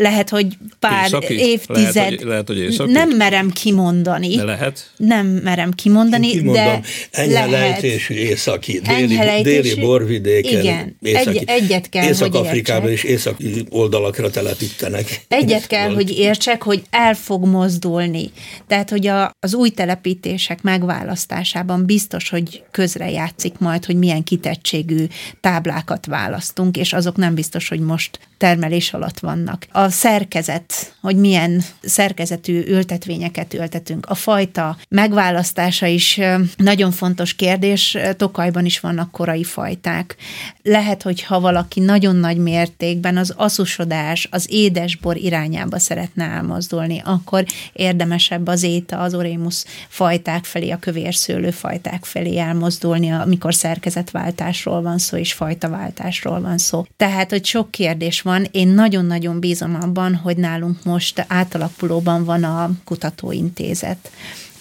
lehet, 0.00 0.28
hogy 0.28 0.46
pár 0.78 1.04
északi? 1.04 1.34
évtized. 1.34 1.94
Lehet, 1.94 2.18
hogy, 2.18 2.26
lehet, 2.26 2.46
hogy 2.46 2.58
északi? 2.58 2.92
Nem 2.92 3.10
merem 3.10 3.50
kimondani. 3.50 4.36
De 4.36 4.44
lehet? 4.44 4.90
Nem 4.96 5.26
merem 5.26 5.70
kimondani, 5.72 6.30
kimondom, 6.30 6.54
de 6.54 6.80
enyhe 7.10 7.46
lehet. 7.46 7.50
lejtésű 7.50 8.14
északi, 8.14 8.80
déli, 8.80 9.16
lejtésű, 9.16 9.60
déli 9.60 9.80
borvidéken. 9.80 10.60
Igen, 10.60 10.96
északi, 11.00 11.38
egy, 11.38 11.44
egyet 11.46 11.88
kell, 11.88 12.08
Észak-Afrikában 12.08 12.90
és 12.90 13.02
északi 13.02 13.64
oldalakra 13.70 14.30
telepítenek. 14.30 15.24
Egyet 15.28 15.66
kell, 15.66 15.94
hogy 15.94 16.10
értsek, 16.10 16.62
hogy 16.62 16.82
el 16.90 17.14
fog 17.14 17.44
mozdulni. 17.44 18.30
Tehát, 18.66 18.90
hogy 18.90 19.06
a, 19.06 19.30
az 19.40 19.54
új 19.54 19.70
telepítések 19.70 20.62
megválasztásában 20.62 21.86
biztos, 21.86 22.28
hogy 22.28 22.62
közre 22.70 23.10
játszik 23.10 23.58
majd, 23.58 23.84
hogy 23.84 23.96
milyen 23.96 24.24
kitettségű 24.24 25.06
táblákat 25.40 26.06
választunk, 26.06 26.76
és 26.76 26.92
azok 26.92 27.16
nem 27.16 27.34
biztos, 27.34 27.68
hogy 27.68 27.80
most 27.80 28.18
termelés 28.38 28.92
alatt 28.92 29.18
vannak. 29.18 29.66
A 29.72 29.89
szerkezet, 29.90 30.94
hogy 31.00 31.16
milyen 31.16 31.62
szerkezetű 31.82 32.62
ültetvényeket 32.66 33.54
ültetünk. 33.54 34.06
A 34.06 34.14
fajta 34.14 34.76
megválasztása 34.88 35.86
is 35.86 36.20
nagyon 36.56 36.90
fontos 36.90 37.34
kérdés. 37.34 37.96
Tokajban 38.16 38.64
is 38.64 38.80
vannak 38.80 39.10
korai 39.10 39.44
fajták. 39.44 40.16
Lehet, 40.62 41.02
hogy 41.02 41.22
ha 41.22 41.40
valaki 41.40 41.80
nagyon 41.80 42.16
nagy 42.16 42.36
mértékben 42.36 43.16
az 43.16 43.34
aszusodás, 43.36 44.28
az 44.30 44.46
édesbor 44.50 45.16
irányába 45.16 45.78
szeretne 45.78 46.24
elmozdulni, 46.24 47.02
akkor 47.04 47.44
érdemesebb 47.72 48.46
az 48.46 48.62
éta, 48.62 48.98
az 48.98 49.14
orémus 49.14 49.64
fajták 49.88 50.44
felé, 50.44 50.70
a 50.70 50.78
kövérszőlő 50.78 51.50
fajták 51.50 52.04
felé 52.04 52.38
elmozdulni, 52.38 53.10
amikor 53.10 53.54
szerkezetváltásról 53.54 54.82
van 54.82 54.98
szó, 54.98 55.16
és 55.16 55.32
fajtaváltásról 55.32 56.40
van 56.40 56.58
szó. 56.58 56.86
Tehát, 56.96 57.30
hogy 57.30 57.44
sok 57.44 57.70
kérdés 57.70 58.20
van. 58.20 58.46
Én 58.50 58.68
nagyon-nagyon 58.68 59.40
bízom 59.40 59.69
bízom 59.70 59.88
abban, 59.88 60.14
hogy 60.14 60.36
nálunk 60.36 60.84
most 60.84 61.24
átalakulóban 61.28 62.24
van 62.24 62.44
a 62.44 62.70
kutatóintézet. 62.84 64.10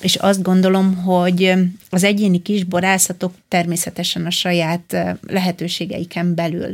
És 0.02 0.16
azt 0.16 0.42
gondolom, 0.42 0.96
hogy 0.96 1.54
az 1.90 2.04
egyéni 2.04 2.42
kis 2.42 2.64
borászatok 2.64 3.34
természetesen 3.48 4.26
a 4.26 4.30
saját 4.30 5.18
lehetőségeiken 5.28 6.36
belül 6.36 6.72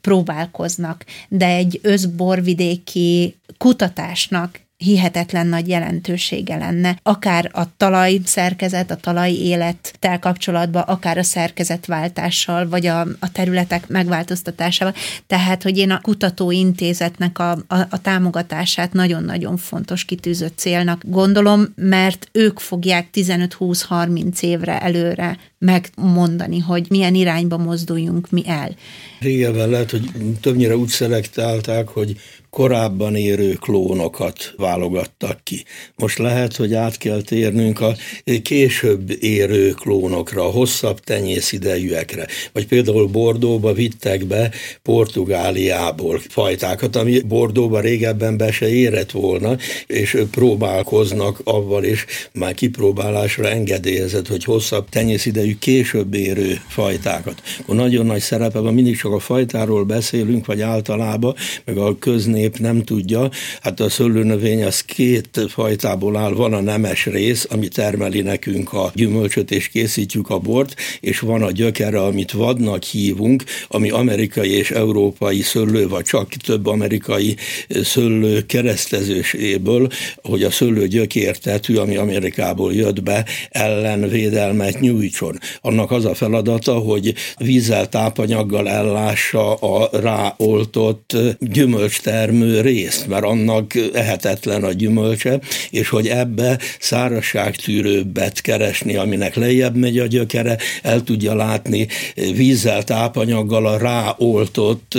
próbálkoznak, 0.00 1.04
de 1.28 1.46
egy 1.46 1.80
összborvidéki 1.82 3.36
kutatásnak 3.58 4.60
hihetetlen 4.78 5.46
nagy 5.46 5.68
jelentősége 5.68 6.56
lenne, 6.56 6.98
akár 7.02 7.50
a 7.52 7.76
talaj 7.76 8.20
szerkezet, 8.24 8.90
a 8.90 8.96
talaj 8.96 9.32
élettel 9.32 10.18
kapcsolatban, 10.18 10.82
akár 10.82 11.18
a 11.18 11.22
szerkezetváltással, 11.22 12.68
vagy 12.68 12.86
a, 12.86 13.00
a 13.00 13.32
területek 13.32 13.88
megváltoztatásával. 13.88 14.94
Tehát, 15.26 15.62
hogy 15.62 15.78
én 15.78 15.90
a 15.90 16.00
kutatóintézetnek 16.00 17.38
a, 17.38 17.50
a, 17.50 17.78
a 17.90 18.00
támogatását 18.02 18.92
nagyon-nagyon 18.92 19.56
fontos 19.56 20.04
kitűzött 20.04 20.58
célnak 20.58 21.02
gondolom, 21.06 21.66
mert 21.74 22.28
ők 22.32 22.58
fogják 22.58 23.08
15-20-30 23.12 24.40
évre 24.40 24.80
előre 24.80 25.38
megmondani, 25.58 26.58
hogy 26.58 26.86
milyen 26.88 27.14
irányba 27.14 27.56
mozduljunk 27.56 28.30
mi 28.30 28.42
el. 28.46 28.76
Régebben 29.20 29.68
lehet, 29.68 29.90
hogy 29.90 30.10
többnyire 30.40 30.76
úgy 30.76 30.88
szelektálták, 30.88 31.88
hogy 31.88 32.16
korábban 32.50 33.16
érő 33.16 33.52
klónokat 33.52 34.54
válogattak 34.56 35.40
ki. 35.42 35.64
Most 35.96 36.18
lehet, 36.18 36.56
hogy 36.56 36.74
át 36.74 36.98
kell 36.98 37.22
térnünk 37.22 37.80
a 37.80 37.96
később 38.42 39.16
érő 39.20 39.70
klónokra, 39.70 40.44
a 40.44 40.50
hosszabb 40.50 41.00
tenyészidejűekre. 41.00 42.26
Vagy 42.52 42.66
például 42.66 43.06
Bordóba 43.06 43.72
vittek 43.72 44.26
be 44.26 44.50
Portugáliából 44.82 46.20
fajtákat, 46.28 46.96
ami 46.96 47.20
Bordóba 47.20 47.80
régebben 47.80 48.36
be 48.36 48.52
se 48.52 48.68
érett 48.68 49.10
volna, 49.10 49.56
és 49.86 50.16
próbálkoznak 50.30 51.40
avval, 51.44 51.84
és 51.84 52.04
már 52.32 52.54
kipróbálásra 52.54 53.48
engedélyezett, 53.48 54.28
hogy 54.28 54.44
hosszabb 54.44 54.88
tenyészidejű 54.88 55.47
később 55.58 56.14
érő 56.14 56.60
fajtákat. 56.68 57.42
Akkor 57.60 57.76
nagyon 57.76 58.06
nagy 58.06 58.20
szerepe 58.20 58.58
van, 58.58 58.74
mindig 58.74 58.96
csak 58.96 59.12
a 59.12 59.18
fajtáról 59.18 59.84
beszélünk, 59.84 60.46
vagy 60.46 60.60
általában, 60.60 61.34
meg 61.64 61.76
a 61.76 61.98
közni 61.98 62.38
nép 62.38 62.58
nem 62.58 62.82
tudja, 62.82 63.30
hát 63.60 63.80
a 63.80 63.90
szőlőnövény 63.90 64.64
az 64.64 64.80
két 64.80 65.40
fajtából 65.48 66.16
áll, 66.16 66.32
van 66.32 66.52
a 66.52 66.60
nemes 66.60 67.06
rész, 67.06 67.46
ami 67.50 67.68
termeli 67.68 68.20
nekünk 68.20 68.72
a 68.72 68.90
gyümölcsöt 68.94 69.50
és 69.50 69.68
készítjük 69.68 70.30
a 70.30 70.38
bort, 70.38 70.74
és 71.00 71.18
van 71.18 71.42
a 71.42 71.50
gyökere, 71.50 72.02
amit 72.02 72.32
vadnak 72.32 72.82
hívunk, 72.82 73.44
ami 73.68 73.90
amerikai 73.90 74.50
és 74.50 74.70
európai 74.70 75.40
szőlő, 75.40 75.88
vagy 75.88 76.04
csak 76.04 76.28
több 76.28 76.66
amerikai 76.66 77.36
szőlő 77.68 78.46
keresztezőséből, 78.46 79.88
hogy 80.22 80.42
a 80.42 80.50
szőlő 80.50 80.86
gyökértetű, 80.86 81.76
ami 81.76 81.96
Amerikából 81.96 82.74
jött 82.74 83.02
be, 83.02 83.24
ellenvédelmet 83.50 84.80
nyújtson. 84.80 85.37
Annak 85.60 85.90
az 85.90 86.04
a 86.04 86.14
feladata, 86.14 86.74
hogy 86.74 87.14
vízzel, 87.38 87.88
tápanyaggal 87.88 88.68
ellássa 88.68 89.54
a 89.54 89.88
ráoltott 89.92 91.16
gyümölcster 91.40 92.16
termő 92.18 92.60
részt, 92.60 93.06
mert 93.06 93.24
annak 93.24 93.74
ehetetlen 93.92 94.64
a 94.64 94.72
gyümölcse, 94.72 95.40
és 95.70 95.88
hogy 95.88 96.06
ebbe 96.08 96.58
szárazságtűrőbbet 96.80 98.40
keresni, 98.40 98.96
aminek 98.96 99.34
lejjebb 99.34 99.76
megy 99.76 99.98
a 99.98 100.06
gyökere, 100.06 100.58
el 100.82 101.02
tudja 101.02 101.34
látni 101.34 101.88
vízzel, 102.14 102.84
tápanyaggal 102.84 103.66
a 103.66 103.78
ráoltott 103.78 104.98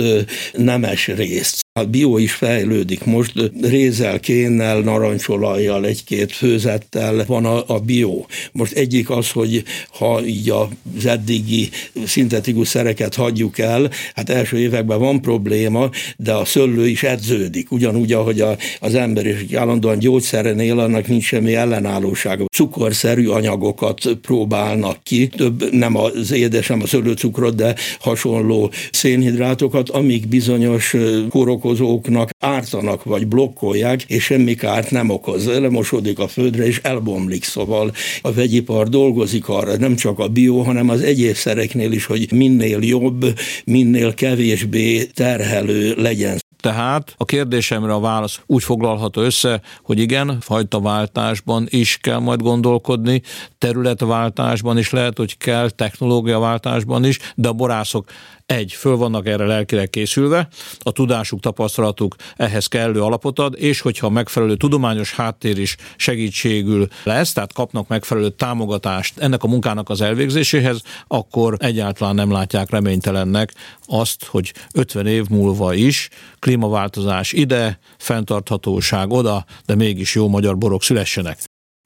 nemes 0.52 1.06
részt. 1.06 1.69
A 1.72 1.84
bio 1.84 2.18
is 2.18 2.32
fejlődik. 2.32 3.04
Most 3.04 3.32
rézel, 3.62 4.20
kénnel, 4.20 4.80
narancsolajjal, 4.80 5.86
egy-két 5.86 6.32
főzettel 6.32 7.24
van 7.26 7.44
a, 7.44 7.64
a 7.66 7.78
bio. 7.78 8.24
Most 8.52 8.72
egyik 8.72 9.10
az, 9.10 9.30
hogy 9.30 9.62
ha 9.98 10.24
így 10.24 10.50
az 10.50 11.06
eddigi 11.06 11.68
szintetikus 12.06 12.68
szereket 12.68 13.14
hagyjuk 13.14 13.58
el, 13.58 13.90
hát 14.14 14.30
első 14.30 14.58
években 14.58 14.98
van 14.98 15.20
probléma, 15.20 15.90
de 16.16 16.32
a 16.32 16.44
szöllő 16.44 16.88
is 16.88 17.02
edződik. 17.02 17.72
Ugyanúgy, 17.72 18.12
ahogy 18.12 18.40
a, 18.40 18.56
az 18.80 18.94
ember 18.94 19.26
is 19.26 19.52
állandóan 19.54 19.98
gyógyszeren 19.98 20.60
él, 20.60 20.78
annak 20.78 21.06
nincs 21.06 21.24
semmi 21.24 21.54
ellenállósága. 21.54 22.44
Cukorszerű 22.44 23.26
anyagokat 23.26 24.18
próbálnak 24.22 25.02
ki, 25.02 25.28
több 25.28 25.72
nem 25.72 25.96
az 25.96 26.30
édes, 26.30 26.66
nem 26.66 26.82
a 26.82 26.86
szőlőcukrot, 26.86 27.54
de 27.54 27.74
hasonló 28.00 28.70
szénhidrátokat, 28.92 29.88
amik 29.88 30.28
bizonyos 30.28 30.94
korok 31.28 31.58
okozóknak 31.64 32.30
ártanak 32.38 33.04
vagy 33.04 33.26
blokkolják, 33.26 34.02
és 34.02 34.24
semmi 34.24 34.54
kárt 34.54 34.90
nem 34.90 35.10
okoz. 35.10 35.46
Lemosodik 35.46 36.18
a 36.18 36.28
földre, 36.28 36.66
és 36.66 36.80
elbomlik. 36.82 37.44
Szóval 37.44 37.92
a 38.22 38.32
vegyipar 38.32 38.88
dolgozik 38.88 39.48
arra, 39.48 39.76
nem 39.76 39.96
csak 39.96 40.18
a 40.18 40.28
bio, 40.28 40.62
hanem 40.62 40.88
az 40.88 41.00
egyéb 41.00 41.34
szereknél 41.34 41.92
is, 41.92 42.04
hogy 42.04 42.32
minél 42.32 42.82
jobb, 42.82 43.24
minél 43.64 44.14
kevésbé 44.14 45.04
terhelő 45.04 45.94
legyen. 45.96 46.38
Tehát 46.60 47.14
a 47.16 47.24
kérdésemre 47.24 47.92
a 47.92 48.00
válasz 48.00 48.40
úgy 48.46 48.62
foglalható 48.62 49.20
össze, 49.20 49.60
hogy 49.82 49.98
igen, 49.98 50.38
fajtaváltásban 50.40 51.66
is 51.70 51.98
kell 52.00 52.18
majd 52.18 52.40
gondolkodni, 52.40 53.22
területváltásban 53.58 54.78
is 54.78 54.90
lehet, 54.90 55.16
hogy 55.16 55.36
kell, 55.36 55.70
technológiaváltásban 55.70 57.04
is, 57.04 57.18
de 57.34 57.48
a 57.48 57.52
borászok 57.52 58.10
egy, 58.50 58.72
föl 58.72 58.96
vannak 58.96 59.26
erre 59.26 59.46
lelkileg 59.46 59.90
készülve, 59.90 60.48
a 60.78 60.92
tudásuk, 60.92 61.40
tapasztalatuk 61.40 62.14
ehhez 62.36 62.66
kellő 62.66 63.02
alapot 63.02 63.38
ad, 63.38 63.54
és 63.58 63.80
hogyha 63.80 64.08
megfelelő 64.08 64.56
tudományos 64.56 65.12
háttér 65.14 65.58
is 65.58 65.76
segítségül 65.96 66.88
lesz, 67.04 67.32
tehát 67.32 67.52
kapnak 67.52 67.88
megfelelő 67.88 68.28
támogatást 68.28 69.18
ennek 69.18 69.42
a 69.42 69.48
munkának 69.48 69.88
az 69.88 70.00
elvégzéséhez, 70.00 70.82
akkor 71.06 71.54
egyáltalán 71.58 72.14
nem 72.14 72.30
látják 72.30 72.70
reménytelennek 72.70 73.54
azt, 73.86 74.24
hogy 74.24 74.52
50 74.74 75.06
év 75.06 75.28
múlva 75.28 75.74
is 75.74 76.08
klímaváltozás 76.38 77.32
ide, 77.32 77.78
fenntarthatóság 77.98 79.10
oda, 79.10 79.44
de 79.66 79.74
mégis 79.74 80.14
jó 80.14 80.28
magyar 80.28 80.58
borok 80.58 80.82
szülessenek. 80.82 81.38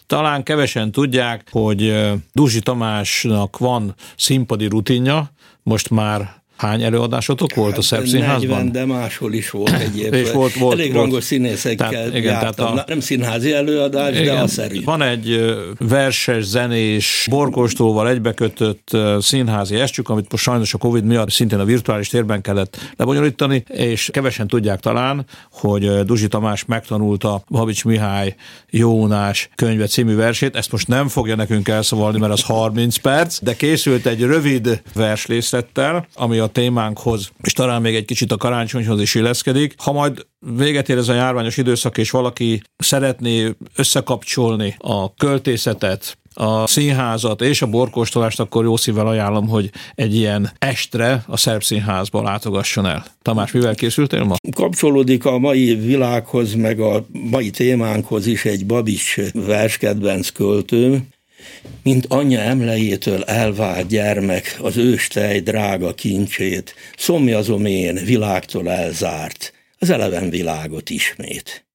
Talán 0.06 0.42
kevesen 0.42 0.92
tudják, 0.92 1.48
hogy 1.50 1.94
Duzsi 2.32 2.60
Tamásnak 2.60 3.58
van 3.58 3.94
színpadi 4.16 4.66
rutinja, 4.66 5.32
most 5.62 5.90
már 5.90 6.42
Hány 6.56 6.82
előadásotok 6.82 7.54
volt 7.54 7.70
hát, 7.70 7.78
a 7.78 7.82
Szerb 7.82 8.06
Színházban? 8.06 8.64
40, 8.64 8.72
de 8.72 8.84
máshol 8.84 9.32
is 9.32 9.50
volt 9.50 9.70
egyébként. 9.88 10.14
És 10.14 10.30
volt, 10.30 10.54
volt, 10.54 10.72
Elég 10.72 10.92
volt. 10.92 11.04
rangos 11.04 11.24
színészekkel 11.24 11.90
tehát, 11.90 12.14
igen, 12.14 12.38
tehát 12.38 12.60
a, 12.60 12.84
Nem 12.86 13.00
színházi 13.00 13.52
előadás, 13.52 14.18
igen, 14.18 14.34
de 14.34 14.40
a 14.40 14.46
szerint. 14.46 14.84
Van 14.84 15.02
egy 15.02 15.54
verses, 15.78 16.44
zenés, 16.44 17.26
borkostóval 17.30 18.08
egybekötött 18.08 18.96
színházi 19.18 19.74
estjük, 19.74 20.08
amit 20.08 20.30
most 20.30 20.42
sajnos 20.42 20.74
a 20.74 20.78
Covid 20.78 21.04
miatt 21.04 21.30
szintén 21.30 21.58
a 21.58 21.64
virtuális 21.64 22.08
térben 22.08 22.40
kellett 22.40 22.78
lebonyolítani, 22.96 23.64
és 23.68 24.08
kevesen 24.12 24.46
tudják 24.46 24.80
talán, 24.80 25.24
hogy 25.52 26.04
Duzsi 26.04 26.28
Tamás 26.28 26.64
megtanulta 26.64 27.42
Habics 27.52 27.84
Mihály 27.84 28.34
Jónás 28.70 29.48
könyve 29.54 29.86
című 29.86 30.14
versét. 30.14 30.56
Ezt 30.56 30.72
most 30.72 30.88
nem 30.88 31.08
fogja 31.08 31.34
nekünk 31.34 31.68
elszavalni, 31.68 32.18
mert 32.18 32.32
az 32.32 32.42
30 32.42 32.96
perc, 32.96 33.42
de 33.42 33.56
készült 33.56 34.06
egy 34.06 34.20
rövid 34.20 34.82
verslészlettel, 34.94 36.06
ami 36.14 36.38
a 36.38 36.43
témánkhoz, 36.46 37.30
és 37.42 37.52
talán 37.52 37.80
még 37.80 37.94
egy 37.94 38.04
kicsit 38.04 38.32
a 38.32 38.36
karácsonyhoz 38.36 39.00
is 39.00 39.14
illeszkedik. 39.14 39.74
Ha 39.76 39.92
majd 39.92 40.26
véget 40.56 40.88
ér 40.88 40.96
ez 40.96 41.08
a 41.08 41.14
járványos 41.14 41.56
időszak, 41.56 41.98
és 41.98 42.10
valaki 42.10 42.62
szeretné 42.76 43.50
összekapcsolni 43.76 44.74
a 44.78 45.14
költészetet, 45.14 46.18
a 46.34 46.66
színházat 46.66 47.42
és 47.42 47.62
a 47.62 47.66
borkóstolást, 47.66 48.40
akkor 48.40 48.64
jó 48.64 48.76
szívvel 48.76 49.06
ajánlom, 49.06 49.48
hogy 49.48 49.70
egy 49.94 50.14
ilyen 50.14 50.50
estre 50.58 51.24
a 51.26 51.36
Szerb 51.36 51.62
Színházba 51.62 52.22
látogasson 52.22 52.86
el. 52.86 53.04
Tamás, 53.22 53.52
mivel 53.52 53.74
készültél 53.74 54.24
ma? 54.24 54.34
Kapcsolódik 54.54 55.24
a 55.24 55.38
mai 55.38 55.74
világhoz, 55.74 56.54
meg 56.54 56.80
a 56.80 57.06
mai 57.30 57.50
témánkhoz 57.50 58.26
is 58.26 58.44
egy 58.44 58.66
Babis 58.66 59.20
verskedvenc 59.32 60.30
költőm, 60.30 61.08
mint 61.82 62.06
anyja 62.08 62.40
emlejétől 62.40 63.24
elvált 63.24 63.86
gyermek 63.86 64.56
az 64.60 64.76
őstej 64.76 65.40
drága 65.40 65.94
kincsét, 65.94 66.74
szomjazom 66.96 67.64
én 67.64 67.94
világtól 67.94 68.70
elzárt, 68.70 69.52
az 69.78 69.90
eleven 69.90 70.30
világot 70.30 70.90
ismét. 70.90 71.66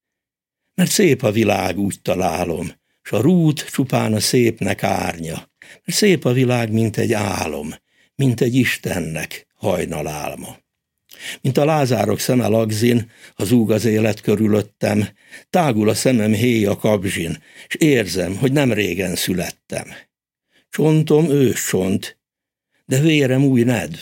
Mert 0.75 0.91
szép 0.91 1.23
a 1.23 1.31
világ, 1.31 1.77
úgy 1.77 2.01
találom, 2.01 2.71
s 3.01 3.11
a 3.11 3.21
rút 3.21 3.69
csupán 3.71 4.13
a 4.13 4.19
szépnek 4.19 4.83
árnya, 4.83 5.49
mert 5.85 5.97
szép 5.97 6.25
a 6.25 6.31
világ, 6.31 6.71
mint 6.71 6.97
egy 6.97 7.13
álom, 7.13 7.73
mint 8.15 8.41
egy 8.41 8.55
Istennek 8.55 9.47
hajnalálma. 9.55 10.57
Mint 11.41 11.57
a 11.57 11.65
lázárok 11.65 12.19
szeme 12.19 12.47
lagzin, 12.47 13.11
ha 13.35 13.43
zúg 13.43 13.71
az 13.71 13.85
élet 13.85 14.21
körülöttem, 14.21 15.09
tágul 15.49 15.89
a 15.89 15.93
szemem 15.93 16.33
héj 16.33 16.65
a 16.65 16.77
kabzsin, 16.77 17.43
és 17.67 17.75
érzem, 17.75 18.35
hogy 18.35 18.51
nem 18.51 18.73
régen 18.73 19.15
születtem. 19.15 19.87
Csontom 20.69 21.29
ős 21.29 21.67
csont, 21.67 22.17
de 22.85 22.99
vérem 22.99 23.43
új 23.43 23.63
nedv, 23.63 23.97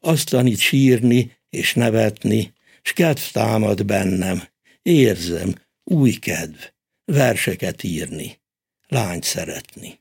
azt 0.00 0.30
tanít 0.30 0.58
sírni 0.58 1.36
és 1.50 1.74
nevetni, 1.74 2.54
s 2.82 2.92
kedv 2.92 3.20
támad 3.32 3.84
bennem, 3.84 4.42
érzem, 4.82 5.54
új 5.84 6.12
kedv, 6.12 6.58
verseket 7.04 7.82
írni, 7.82 8.40
lányt 8.86 9.24
szeretni. 9.24 10.00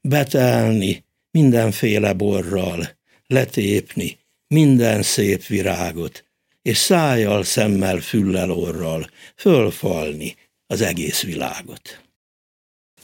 Betelni 0.00 1.04
mindenféle 1.30 2.12
borral, 2.12 2.98
letépni, 3.26 4.18
minden 4.48 5.02
szép 5.02 5.46
virágot, 5.46 6.24
és 6.62 6.76
szájjal, 6.76 7.42
szemmel, 7.44 8.00
füllel, 8.00 8.50
orral 8.50 9.10
fölfalni 9.36 10.36
az 10.66 10.80
egész 10.80 11.22
világot. 11.22 12.00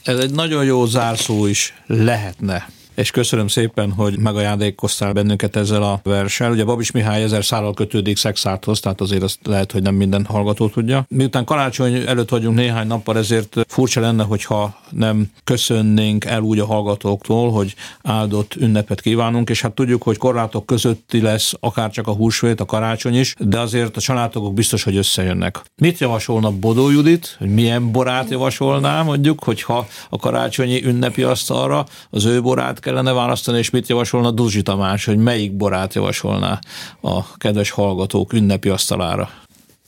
Ez 0.03 0.19
egy 0.19 0.35
nagyon 0.35 0.65
jó 0.65 0.85
zárszó 0.85 1.47
is 1.47 1.75
lehetne 1.87 2.69
és 2.95 3.11
köszönöm 3.11 3.49
szépen, 3.49 3.91
hogy 3.91 4.19
megajándékoztál 4.19 5.13
bennünket 5.13 5.57
ezzel 5.57 5.83
a 5.83 6.01
verssel. 6.03 6.51
Ugye 6.51 6.65
Babis 6.65 6.91
Mihály 6.91 7.23
ezer 7.23 7.45
szállal 7.45 7.75
kötődik 7.75 8.17
Szexárthoz, 8.17 8.81
tehát 8.81 9.01
azért 9.01 9.23
azt 9.23 9.39
lehet, 9.43 9.73
hogy 9.73 9.83
nem 9.83 9.95
minden 9.95 10.25
hallgató 10.25 10.69
tudja. 10.69 11.05
Miután 11.09 11.45
karácsony 11.45 11.95
előtt 11.95 12.29
vagyunk 12.29 12.57
néhány 12.57 12.87
nappal, 12.87 13.17
ezért 13.19 13.57
furcsa 13.69 14.01
lenne, 14.01 14.23
hogyha 14.23 14.81
nem 14.91 15.31
köszönnénk 15.45 16.25
el 16.25 16.41
úgy 16.41 16.59
a 16.59 16.67
hallgatóktól, 16.67 17.51
hogy 17.51 17.75
áldott 18.03 18.55
ünnepet 18.55 19.01
kívánunk, 19.01 19.51
és 19.51 19.61
hát 19.61 19.73
tudjuk, 19.73 20.03
hogy 20.03 20.17
korlátok 20.17 20.67
közötti 20.67 21.21
lesz 21.21 21.55
akár 21.61 21.91
csak 21.91 22.07
a 22.07 22.13
húsvét, 22.13 22.61
a 22.61 22.65
karácsony 22.65 23.15
is, 23.15 23.35
de 23.39 23.59
azért 23.59 23.97
a 23.97 24.01
családok 24.01 24.55
biztos, 24.55 24.83
hogy 24.83 24.97
összejönnek. 24.97 25.61
Mit 25.77 25.99
javasolna 25.99 26.51
Bodó 26.51 26.91
Judit, 26.91 27.37
hogy 27.39 27.49
milyen 27.49 27.93
borát 27.93 28.31
javasolná, 28.31 29.03
mondjuk, 29.03 29.45
hogyha 29.45 29.87
a 30.09 30.17
karácsonyi 30.17 30.85
ünnepi 30.85 31.23
asztalra 31.23 31.87
az 32.11 32.25
ő 32.25 32.43
borát 32.43 32.81
kellene 32.83 33.13
választani, 33.13 33.59
és 33.59 33.71
mit 33.71 33.89
javasolna 33.89 34.31
Duzsi 34.31 34.63
Tamás, 34.63 35.05
hogy 35.05 35.17
melyik 35.17 35.53
borát 35.53 35.95
javasolná 35.95 36.59
a 37.01 37.37
kedves 37.37 37.71
hallgatók 37.71 38.33
ünnepi 38.33 38.69
asztalára? 38.69 39.31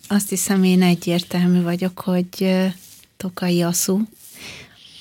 Azt 0.09 0.29
hiszem, 0.29 0.65
én 0.65 0.83
egyértelmű 0.83 1.63
vagyok, 1.63 2.01
hogy 2.01 2.57
tokai 3.17 3.63
aszú, 3.63 4.01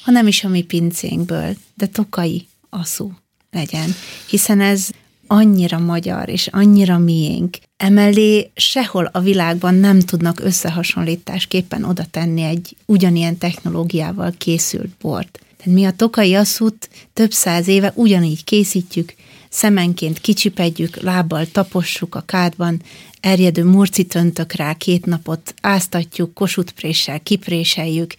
ha 0.04 0.12
nem 0.12 0.28
is 0.28 0.44
a 0.44 0.48
mi 0.48 0.62
pincénkből, 0.62 1.56
de 1.76 1.88
tokai 1.88 2.48
aszú 2.70 3.12
legyen, 3.52 3.96
hiszen 4.30 4.62
ez 4.62 4.90
annyira 5.28 5.80
magyar 5.80 6.30
és 6.30 6.48
annyira 6.48 6.98
miénk. 6.98 7.58
Emellé 7.78 8.52
sehol 8.56 9.10
a 9.12 9.20
világban 9.20 9.76
nem 9.76 10.00
tudnak 10.00 10.40
összehasonlításképpen 10.40 11.84
oda 11.84 12.06
tenni 12.12 12.42
egy 12.42 12.76
ugyanilyen 12.86 13.38
technológiával 13.38 14.34
készült 14.38 14.90
bort. 15.02 15.43
Mi 15.66 15.86
a 15.86 15.92
tokai 15.92 16.36
asszút 16.36 16.90
több 17.14 17.32
száz 17.32 17.68
éve 17.68 17.92
ugyanígy 17.96 18.44
készítjük, 18.44 19.14
szemenként 19.50 20.20
kicsipedjük, 20.20 21.02
lábbal 21.02 21.46
tapossuk 21.52 22.16
a 22.16 22.22
kádban, 22.22 22.82
erjedő 23.20 23.64
murcit 23.64 24.16
öntök 24.16 24.52
rá 24.52 24.74
két 24.74 25.06
napot, 25.06 25.54
áztatjuk, 25.62 26.34
kosutpréssel 26.34 27.20
kipréseljük. 27.20 28.14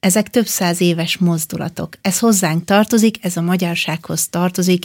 Ezek 0.00 0.30
több 0.30 0.46
száz 0.46 0.80
éves 0.80 1.16
mozdulatok. 1.16 1.96
Ez 2.00 2.18
hozzánk 2.18 2.64
tartozik, 2.64 3.24
ez 3.24 3.36
a 3.36 3.40
magyarsághoz 3.40 4.28
tartozik, 4.28 4.84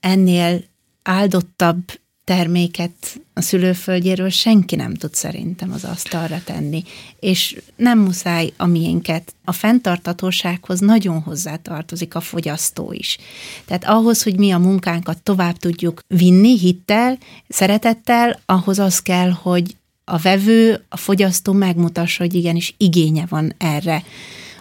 ennél 0.00 0.64
áldottabb 1.02 2.00
terméket 2.24 3.20
a 3.34 3.40
szülőföldjéről 3.40 4.28
senki 4.28 4.76
nem 4.76 4.94
tud 4.94 5.14
szerintem 5.14 5.72
az 5.72 5.84
asztalra 5.84 6.40
tenni. 6.44 6.82
És 7.20 7.60
nem 7.76 7.98
muszáj 7.98 8.52
a 8.56 8.66
miénket. 8.66 9.34
A 9.44 9.52
fenntartatósághoz 9.52 10.80
nagyon 10.80 11.20
hozzá 11.20 11.56
tartozik 11.56 12.14
a 12.14 12.20
fogyasztó 12.20 12.92
is. 12.92 13.18
Tehát 13.64 13.84
ahhoz, 13.84 14.22
hogy 14.22 14.38
mi 14.38 14.50
a 14.50 14.58
munkánkat 14.58 15.22
tovább 15.22 15.56
tudjuk 15.56 16.00
vinni 16.06 16.58
hittel, 16.58 17.18
szeretettel, 17.48 18.40
ahhoz 18.46 18.78
az 18.78 18.98
kell, 18.98 19.30
hogy 19.30 19.76
a 20.04 20.18
vevő, 20.18 20.84
a 20.88 20.96
fogyasztó 20.96 21.52
megmutassa, 21.52 22.22
hogy 22.22 22.34
igenis 22.34 22.74
igénye 22.76 23.26
van 23.28 23.54
erre. 23.58 24.02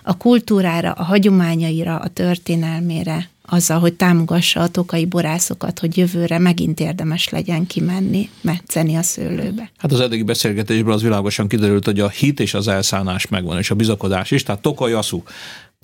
A 0.04 0.18
kultúrára, 0.18 0.92
a 0.92 1.04
hagyományaira, 1.04 1.96
a 1.98 2.08
történelmére, 2.08 3.30
azzal, 3.54 3.80
hogy 3.80 3.94
támogassa 3.94 4.60
a 4.60 4.68
tokai 4.68 5.06
borászokat, 5.06 5.80
hogy 5.80 5.98
jövőre 5.98 6.40
megint 6.40 6.80
érdemes 6.80 7.30
legyen 7.30 7.68
kimenni, 7.68 8.30
metszeni 8.42 8.96
a 8.96 9.02
szőlőbe. 9.02 9.72
Hát 9.78 9.92
az 9.92 10.00
eddigi 10.00 10.24
beszélgetésből 10.24 10.94
az 10.94 11.02
világosan 11.02 11.48
kiderült, 11.48 11.86
hogy 11.86 12.00
a 12.00 12.10
hit 12.10 12.40
és 12.40 12.54
az 12.54 12.68
elszállás 12.68 13.28
megvan, 13.28 13.58
és 13.58 13.72
a 13.72 13.76
bizakodás 13.76 14.32
is, 14.32 14.44
tehát 14.44 14.62
tokai 14.62 14.92
aszú 14.92 15.24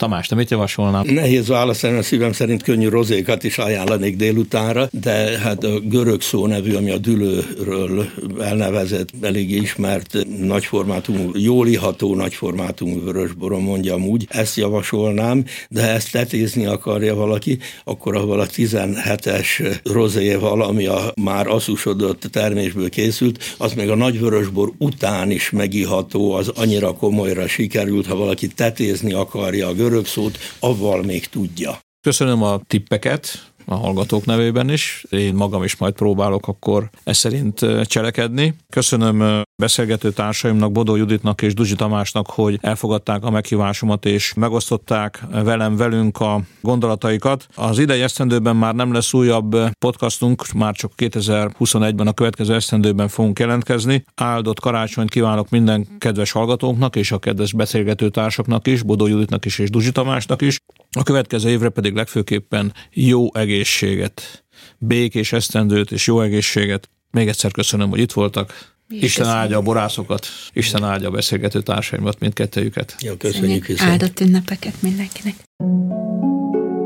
Tamás, 0.02 0.28
te 0.28 0.36
mit 0.36 0.50
javasolnál? 0.50 1.04
Nehéz 1.04 1.48
válaszolni, 1.48 1.98
a 1.98 2.04
szívem 2.04 2.32
szerint 2.32 2.64
könnyű 2.64 2.88
rozékat 2.88 3.44
is 3.44 3.58
ajánlanék 3.58 4.16
délutánra, 4.16 4.90
de 4.92 5.40
hát 5.40 5.64
a 5.64 5.80
görög 5.80 6.22
szó 6.22 6.48
nevű, 6.48 6.74
ami 6.74 6.92
a 6.92 6.98
dülőről 6.98 8.06
elnevezett, 8.40 9.10
elég 9.22 9.52
ismert 9.52 10.18
nagyformátumú, 10.40 11.32
jól 11.34 11.68
iható 11.68 12.16
nagyformátumú 12.16 13.04
vörösborom 13.04 13.64
mondjam 13.64 14.06
úgy, 14.06 14.28
ezt 14.30 14.58
javasolnám, 14.58 15.46
de 15.70 15.82
ha 15.82 15.88
ezt 15.88 16.12
tetézni 16.12 16.66
akarja 16.66 17.16
valaki, 17.16 17.58
akkor 17.84 18.16
ahol 18.16 18.40
a 18.40 18.48
17-es 18.48 19.80
rozéval, 19.84 20.62
ami 20.62 20.86
a 20.86 21.14
már 21.22 21.48
asszusodott 21.48 22.22
termésből 22.32 22.90
készült, 22.90 23.56
az 23.58 23.74
még 23.74 23.90
a 23.90 23.96
nagyvörösbor 23.96 24.72
után 24.78 25.32
is 25.32 25.50
megiható, 25.50 26.34
az 26.34 26.48
annyira 26.48 26.94
komolyra 26.94 27.48
sikerült, 27.48 28.08
ha 28.08 28.16
valaki 28.16 28.48
tetézni 28.48 29.14
akarja 29.14 29.68
a 29.68 29.74
görög 29.74 29.86
szót, 30.06 30.38
avval 30.60 31.04
még 31.04 31.26
tudja. 31.26 31.80
Köszönöm 32.02 32.44
a 32.44 32.60
tippeket, 32.68 33.52
a 33.70 33.76
hallgatók 33.76 34.26
nevében 34.26 34.70
is. 34.70 35.06
Én 35.10 35.34
magam 35.34 35.64
is 35.64 35.78
majd 35.78 35.94
próbálok 35.94 36.48
akkor 36.48 36.90
ez 37.04 37.18
szerint 37.18 37.66
cselekedni. 37.84 38.56
Köszönöm 38.70 39.42
beszélgető 39.56 40.12
társaimnak, 40.12 40.72
Bodó 40.72 40.96
Juditnak 40.96 41.42
és 41.42 41.54
Duzsi 41.54 41.76
Tamásnak, 41.76 42.28
hogy 42.28 42.58
elfogadták 42.62 43.24
a 43.24 43.30
meghívásomat 43.30 44.06
és 44.06 44.34
megosztották 44.34 45.24
velem, 45.32 45.76
velünk 45.76 46.20
a 46.20 46.42
gondolataikat. 46.62 47.48
Az 47.56 47.80
idei 47.80 48.02
esztendőben 48.02 48.56
már 48.56 48.76
nem 48.76 48.94
lesz 48.94 49.14
újabb 49.14 49.56
podcastunk, 49.80 50.52
már 50.52 50.76
csak 50.76 50.92
2021-ben, 50.98 52.08
a 52.08 52.14
következő 52.14 52.54
esztendőben 52.54 53.08
fogunk 53.08 53.40
jelentkezni. 53.40 54.04
Áldott 54.16 54.60
karácsonyt 54.60 55.10
kívánok 55.10 55.50
minden 55.50 55.88
kedves 55.98 56.32
hallgatónknak 56.32 56.96
és 56.96 57.12
a 57.12 57.20
kedves 57.20 57.54
beszélgető 57.54 58.10
társaknak 58.10 58.68
is, 58.68 58.84
Bodó 58.84 59.08
Juditnak 59.08 59.46
is 59.46 59.60
és 59.60 59.70
Duzsi 59.70 59.92
Tamásnak 59.92 60.42
is. 60.42 60.60
A 60.92 61.04
következő 61.04 61.50
évre 61.50 61.70
pedig 61.70 61.94
legfőképpen 61.94 62.74
jó 62.92 63.36
egészséget, 63.58 64.44
békés 64.78 65.32
esztendőt 65.34 65.92
és 65.92 66.08
jó 66.08 66.22
egészséget. 66.22 66.90
Még 67.12 67.28
egyszer 67.28 67.52
köszönöm, 67.52 67.90
hogy 67.90 68.00
itt 68.00 68.12
voltak. 68.12 68.76
Mi 68.88 68.96
Isten 68.96 69.10
köszönjük. 69.10 69.42
áldja 69.42 69.58
a 69.58 69.62
borászokat, 69.62 70.28
Isten 70.54 70.84
áldja 70.84 71.08
a 71.08 71.12
beszélgető 71.12 71.62
társaimat, 71.62 72.20
mindkettőjüket. 72.20 72.96
Jó, 73.00 73.16
köszönjük 73.16 73.66
viszont. 73.66 73.90
Áldott 73.90 74.20
ünnepeket 74.20 74.82
mindenkinek. 74.82 75.36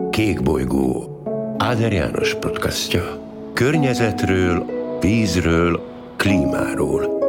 Kék 0.09 0.43
bolygó, 0.43 1.21
Áder 1.57 1.93
János 1.93 2.35
podcastja. 2.39 3.19
Környezetről, 3.53 4.65
vízről, 5.01 5.81
klímáról 6.17 7.20